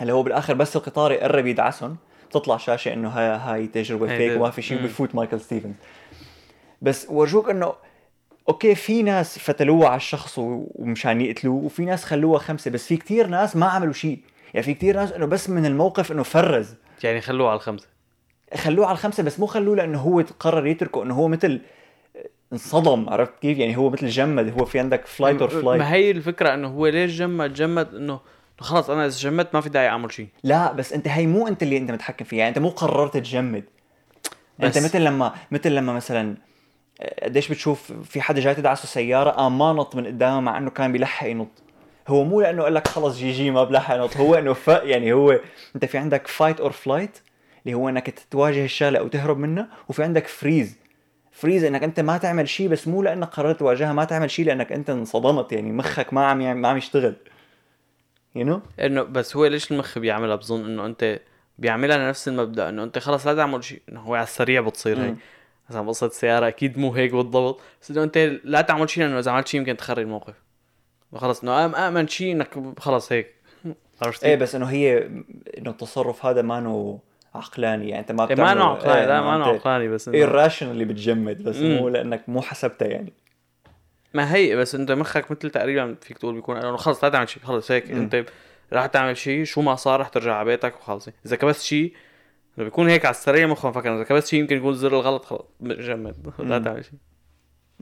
[0.00, 1.96] اللي هو بالآخر بس القطار يقرب يدعسهم
[2.30, 4.40] تطلع شاشة إنه هاي هاي تجربة هي fake.
[4.40, 4.84] وما في شيء مم.
[4.84, 5.74] بفوت مايكل ستيفنز.
[6.82, 7.72] بس ورجوك إنه
[8.48, 13.26] أوكي في ناس فتلوها على الشخص ومشان يقتلوه وفي ناس خلوها خمسة بس في كتير
[13.26, 14.18] ناس ما عملوا شيء.
[14.54, 16.74] يعني في كتير ناس إنه بس من الموقف إنه freeze.
[17.02, 17.86] يعني خلوه على الخمسة.
[18.56, 21.60] خلوه على الخمسة بس مو خلوه لأنه هو قرر يتركه إنه هو مثل
[22.52, 26.10] انصدم عرفت كيف؟ يعني هو مثل جمد هو في عندك fight or flight ما هي
[26.10, 28.20] الفكرة إنه هو ليش جمد؟ جمد إنه
[28.60, 30.28] خلص أنا إذا جمدت ما في داعي أعمل شيء.
[30.44, 33.64] لا بس أنت هي مو أنت اللي أنت متحكم فيها يعني أنت مو قررت تجمد.
[34.62, 36.36] أنت مثل لما مثل لما مثلا
[37.00, 40.70] آه، قديش بتشوف في حدا جاي تدعسه سيارة قام ما نط من قدامه مع إنه
[40.70, 41.48] كان بيلحق ينط.
[42.08, 44.68] هو مو لأنه قال لك خلص جي جي ما بلحق ينط هو إنه ف...
[44.68, 45.40] يعني هو
[45.74, 47.18] أنت في عندك fight or flight
[47.66, 50.76] اللي هو إنك تواجه الشغلة أو تهرب منها وفي عندك freeze
[51.32, 54.72] freeze إنك أنت ما تعمل شيء بس مو لأنك قررت تواجهها ما تعمل شيء لأنك
[54.72, 57.16] أنت انصدمت يعني مخك ما عم يعمل ما عم يشتغل.
[58.34, 58.80] you you know?
[58.80, 61.20] إنه بس هو ليش المخ بيعملها؟ بظن إنه أنت
[61.58, 63.82] بيعملها نفس المبدأ إنه أنت خلص لا تعمل شيء.
[63.88, 65.16] إنه هو على السريع بتصير هيك.
[65.70, 67.60] مثلا قصة السيارة أكيد مو هيك بالضبط.
[67.82, 70.34] بس إنه أنت لا تعمل شيء لأنه إذا عملت شيء يمكن تخرب الموقف.
[71.14, 73.34] خلص إنه آمن شيء إنك خلص هيك.
[74.02, 75.06] عرفت إيه؟ بس إنه هي
[75.58, 76.98] إنه التصرف هذا ما إنه
[77.34, 80.08] عقلاني يعني أنت ما إيه ما بتعمله- انه عقلاني إيه، لا ما انه عقلاني بس
[80.08, 81.56] انه irrational اللي بتجمد بس.
[81.56, 83.12] مو لأنك مو حسبتها يعني
[84.14, 87.42] ما هي بس أنت مخك مثل تقريبا فيك تقول بيكون إنه خلص لا تعمل شيء
[87.42, 87.96] خلص هيك مم.
[88.00, 88.24] أنت
[88.72, 91.92] رح تعمل شيء شو ما صار رح ترجع على بيتك وخلص إذا كبست شيء
[92.58, 95.42] إنه بيكون هيك على السريع مخه مفكر إذا كبست شيء يمكن يكون الزر الغلط خلص
[95.60, 96.58] جمد لا.
[96.58, 96.94] تعمل شيء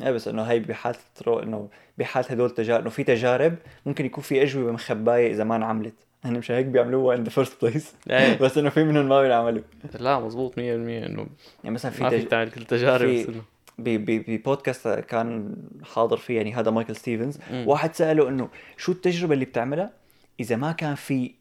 [0.03, 0.97] إيه بس إنه هي بحالة
[1.27, 3.55] إنه بحالة هدول التجارب إنه في تجارب
[3.87, 5.95] ممكن يكون في أجوبة مخبايه إذا ما انعملت
[6.25, 8.39] هن مش هيك بيعملوها in the first place إيه.
[8.43, 9.63] بس إنه في منهم ما بينعملوا
[9.99, 11.27] لا مزبوط 100% إنه
[11.65, 12.25] يعني مثلا في ما تج...
[12.29, 13.43] كل التجارب في- بس إنه
[13.79, 15.57] ببودكاست كان
[15.95, 17.65] حاضر فيه يعني هذا مايكل ستيفنز مم.
[17.69, 19.93] واحد سأله إنه شو التجربة اللي بتعملها
[20.41, 21.35] إذا ما كان في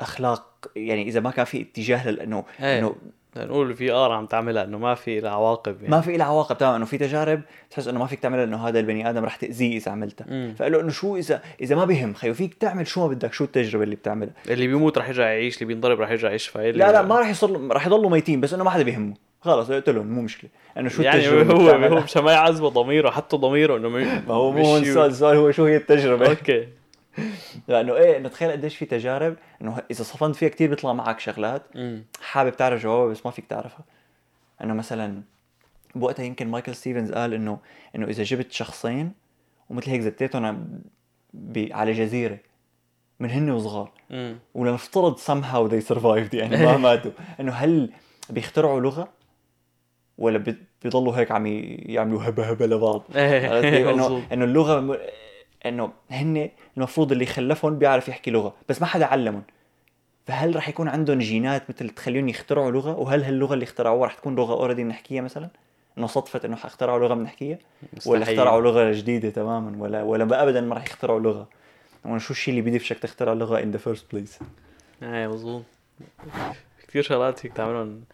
[0.00, 2.78] أخلاق يعني إذا ما كان في اتجاه لأنه إيه.
[2.78, 2.96] إنه
[3.36, 5.88] نقول في ار عم تعملها إنه ما في لها عواقب يعني.
[5.88, 8.80] ما في لها عواقب تماما إنه في تجارب تحس إنه ما فيك تعملها إنه هذا
[8.80, 10.52] البني آدم رح تأذيه إذا عملتها.
[10.58, 13.44] فقال له إنه شو إذا إذا ما بهم خيو فيك تعمل شو ما بدك شو
[13.44, 16.58] التجربة اللي بتعملها؟ اللي بيموت رح يرجع يعيش اللي بينضرب رح يرجع يشفى.
[16.58, 19.14] اللي لا لا ما رح يصير رح يضلوا ميتين بس إنه ما حدا بيهمه.
[19.40, 20.50] خلص قلتلهم مو مشكلة.
[20.78, 24.20] إنه شو يعني التجربة اللي هو؟ هو مشان ما يعذبه ضميره حتى ضميره إنه ما
[24.34, 26.68] هو مو السؤال السؤال هو شو هي التجربة؟ okay.
[27.68, 31.62] لأنه إيه إنه تخيل قديش في تجارب إنه إذا صفنت فيها كتير بيطلع معك شغلات
[32.20, 33.84] حابب تعرف جوابها بس ما فيك تعرفها.
[34.62, 35.22] إنه مثلا
[35.94, 37.58] بوقتها يمكن مايكل ستيفنز قال إنه
[37.96, 39.12] إنه إذا جبت شخصين
[39.70, 40.66] ومثل هيك زتيتهم
[41.56, 42.38] على جزيرة
[43.20, 43.90] من هن وصغار
[44.54, 47.10] ولنفترض somehow they survived يعني ما ماتوا.
[47.40, 47.90] إنه هل
[48.30, 49.08] بيخترعوا لغة
[50.18, 53.02] ولا بي- بيضلوا هيك عم يعملوا هبه هبه لبعض؟
[53.60, 54.06] كيف؟ إنه.
[54.32, 54.98] إنه اللغة
[55.66, 59.42] إنه هن المفروض اللي خلفهم بيعرف يحكي لغة بس ما حدا علمهم.
[60.26, 64.36] فهل رح يكون عندهم جينات مثل تخليهم يخترعوا لغة؟ وهل هاللغة اللي اخترعوها رح تكون
[64.36, 65.48] لغة اوريدي بنحكيها مثلا؟
[65.98, 67.58] إنه صدفة إنه اخترعوا لغة بنحكيها
[68.06, 68.22] ولا.
[68.22, 71.48] اخترعوا لغة جديدة تماما؟ ولا ولا ابدا ما رح يخترعوا لغة.
[72.18, 74.42] شو الشيء اللي بيدفشك تخترع لغة in the first place
[75.02, 75.62] إيه مظبوط
[76.88, 78.04] كثير شغلات فيك تعملهم.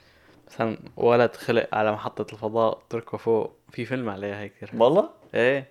[0.49, 3.53] مثلا ولد خلق على محطة الفضاء تركه فوق.
[3.73, 5.67] في فيلم عليها هيك والله؟ إيه.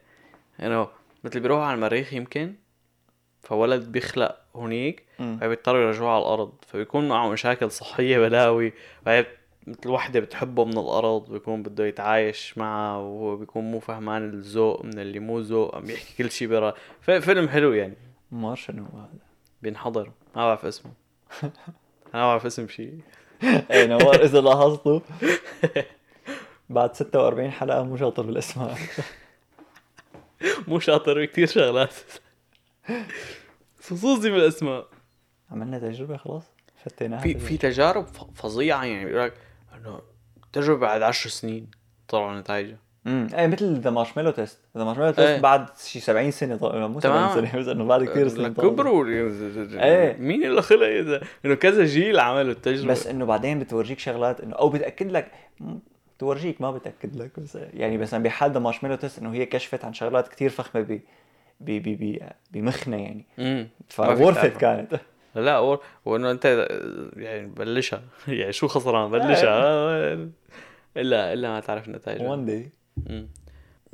[0.60, 0.88] إنه
[1.24, 2.56] مثل بيروحوا على المريخ يمكن
[3.42, 5.06] فولد بيخلق هونيك.
[5.42, 6.54] فبيضطروا يرجعوه على الأرض.
[6.68, 8.74] فبيكون معه مشاكل صحية بلاوي.
[9.06, 9.26] فهي
[9.68, 15.00] مثل وحدة بتحبه من الأرض بيكون بده يتعايش معها وهو بيكون مو فهمان الذوق من
[15.00, 16.74] اللي مو ذوق عم يحكي كل شيء برا.
[17.02, 17.98] فيلم حلو يعني.
[18.32, 19.10] ما بعرف شنو هذا؟
[19.62, 20.12] بينحضر.
[20.36, 20.92] ما بعرف اسمه.
[21.44, 21.52] أنا
[22.14, 23.00] ما بعرف اسم شيء
[23.72, 25.00] اي نوار إذا لاحظتوا.
[26.70, 28.78] بعد 46 حلقة مو شاطر بالأسماء.
[30.70, 31.94] مو شاطر بكثير شغلات.
[33.84, 34.88] خصوصي بالأسماء.
[35.52, 36.44] عملنا تجربة خلاص؟
[36.86, 38.06] فتيناها في في تجارب
[38.36, 39.34] فظيعة يعني بيقول لك
[39.76, 40.02] إنه
[40.54, 41.72] تجربة بعد عشر سنين
[42.08, 42.78] طلعوا نتائجها.
[43.08, 45.12] امم إيه مثل the marshmallow test the marshmallow.
[45.12, 47.48] test بعد شي 70 سنة طبعا مو 70 تمام.
[47.48, 48.54] سنة بس إنه بعد كثير سنين.
[48.54, 49.06] كبروا.
[49.08, 50.18] إيه.
[50.18, 52.92] مين اللي خلق إذا؟ إنه كذا جيل عملوا التجربة.
[52.92, 55.32] بس إنه بعدين بتورجيك شغلات إنه أو بتأكد لك
[56.20, 59.94] بتورجيك ما بتأكد لك بس يعني مثلا بحال the marshmallow test إنه هي كشفت عن
[59.94, 61.02] شغلات كثير فخمة ب
[61.60, 62.20] ب ب ب
[62.52, 63.26] بمخنا يعني.
[63.40, 64.58] امم فورثت.
[64.58, 65.00] كانت.
[65.36, 65.84] لا أور...
[66.06, 66.68] وإنه أنت
[67.18, 68.04] يعني بلشها.
[68.28, 70.14] يعني شو خسران؟ بلشها.
[70.98, 72.22] إلا إلا ما تعرف النتائج.
[72.22, 72.70] one day.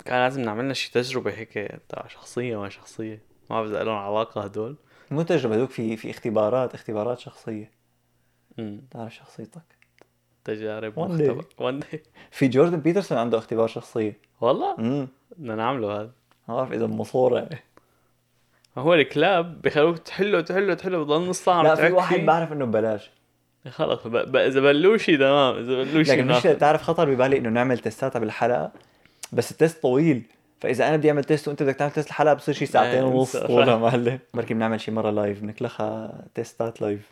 [0.06, 1.54] كان لازم نعملنا شي تجربة هيك
[1.90, 3.22] تبع شخصية ما شخصية.
[3.50, 4.78] ما بعرف اذا لهم علاقة هدول.
[5.12, 7.72] مو تجربة هذوك في في اختبارات اختبارات شخصية.
[8.58, 8.82] مم.
[8.92, 9.75] تعرف شخصيتك.
[10.46, 11.46] تجارب One مختبر.
[11.58, 14.18] وان داي في جوردن بيترسون عنده اختبار شخصية.
[14.42, 16.12] والله؟ امم بدنا نعمله هذا.
[16.48, 17.50] ما بعرف إذا مصورة.
[18.78, 22.20] ما هو الكلاب بيخلوك تحله تحله تحله بضل نص ساعة لا في واحد.
[22.20, 23.12] بعرف إنه ببلاش.
[23.70, 24.12] خلص ب...
[24.12, 24.36] ب...
[24.36, 26.58] إذا بلوشي تمام إذا بلوشي لكن مش بناخد.
[26.58, 28.72] تعرف خطر ببالي إنه نعمل تستات بالحلقة؟
[29.34, 30.24] بس ال test طويل.
[30.60, 33.38] فإذا أنا بدي أعمل test وأنت بدك تعمل test الحلقة بصير شي ساعتين إيه، ونص.
[33.38, 34.20] طولها معلم.
[34.34, 37.12] بركي بنعمل شي مرة live بنكلخها تيستات live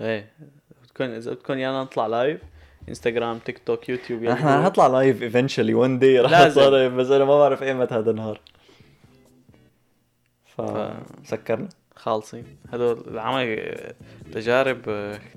[0.00, 0.32] إيه.
[0.92, 2.40] بتكون إذا بدكم يانا نطلع live
[2.88, 6.40] انستغرام تيك توك يوتيوب يعني أحنا هنطلع live eventually one day رح.
[6.40, 8.40] نطلع live بس أنا ما بعرف ايمت هذا النهار
[10.56, 10.62] ف
[11.24, 13.74] سكرنا خالصين هدول العمل
[14.32, 14.78] تجارب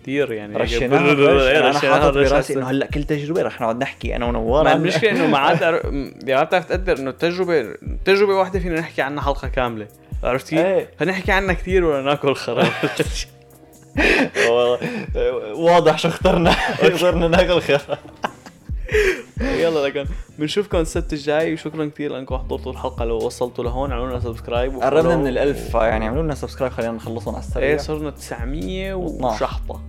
[0.02, 1.00] كثير يعني رشيناها
[1.50, 2.54] إيه، أنا حاطط براسي.
[2.54, 5.86] إنه هلأ كل تجربة رح نقعد نحكي أنا ونوار ما المشكلة إنه ما عاد أر-
[5.86, 7.76] يعني ما بتعرف تقدر إنه التجربه
[8.06, 9.88] تجربه واحدة فينا نحكي عنها حلقة كاملة
[10.24, 10.90] عرفت كيف؟ إيه.
[11.00, 12.68] فنحكي عنها كثير ولا ناكل خراب
[15.56, 16.56] واضح شو اخترنا.
[16.96, 17.82] صرنا ناكل خير
[19.42, 20.06] يلا لكن
[20.40, 21.54] بنشوفكم السبت الجاي.
[21.54, 23.92] وشكرا كثير لأنكم حضرتوا الحلقة لو وصلتوا لهون.
[23.92, 27.70] اعملوا لنا subscribe قربنا من الألف فيعني اعملوا لنا subscribe خلينا نخلصهم على السريع.
[27.70, 29.82] إيه صرنا 900 وشحطة.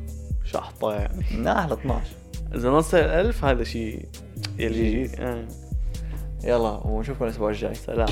[0.45, 1.25] شحطة يعني.
[1.39, 2.03] ناحل 12
[2.55, 4.05] إذا نوصل الألف هذا شيء
[4.59, 5.11] يلي جي.
[5.19, 5.45] آه.
[6.45, 7.75] يلا ونشوفكم الأسبوع الجاي.
[7.75, 8.09] سلام.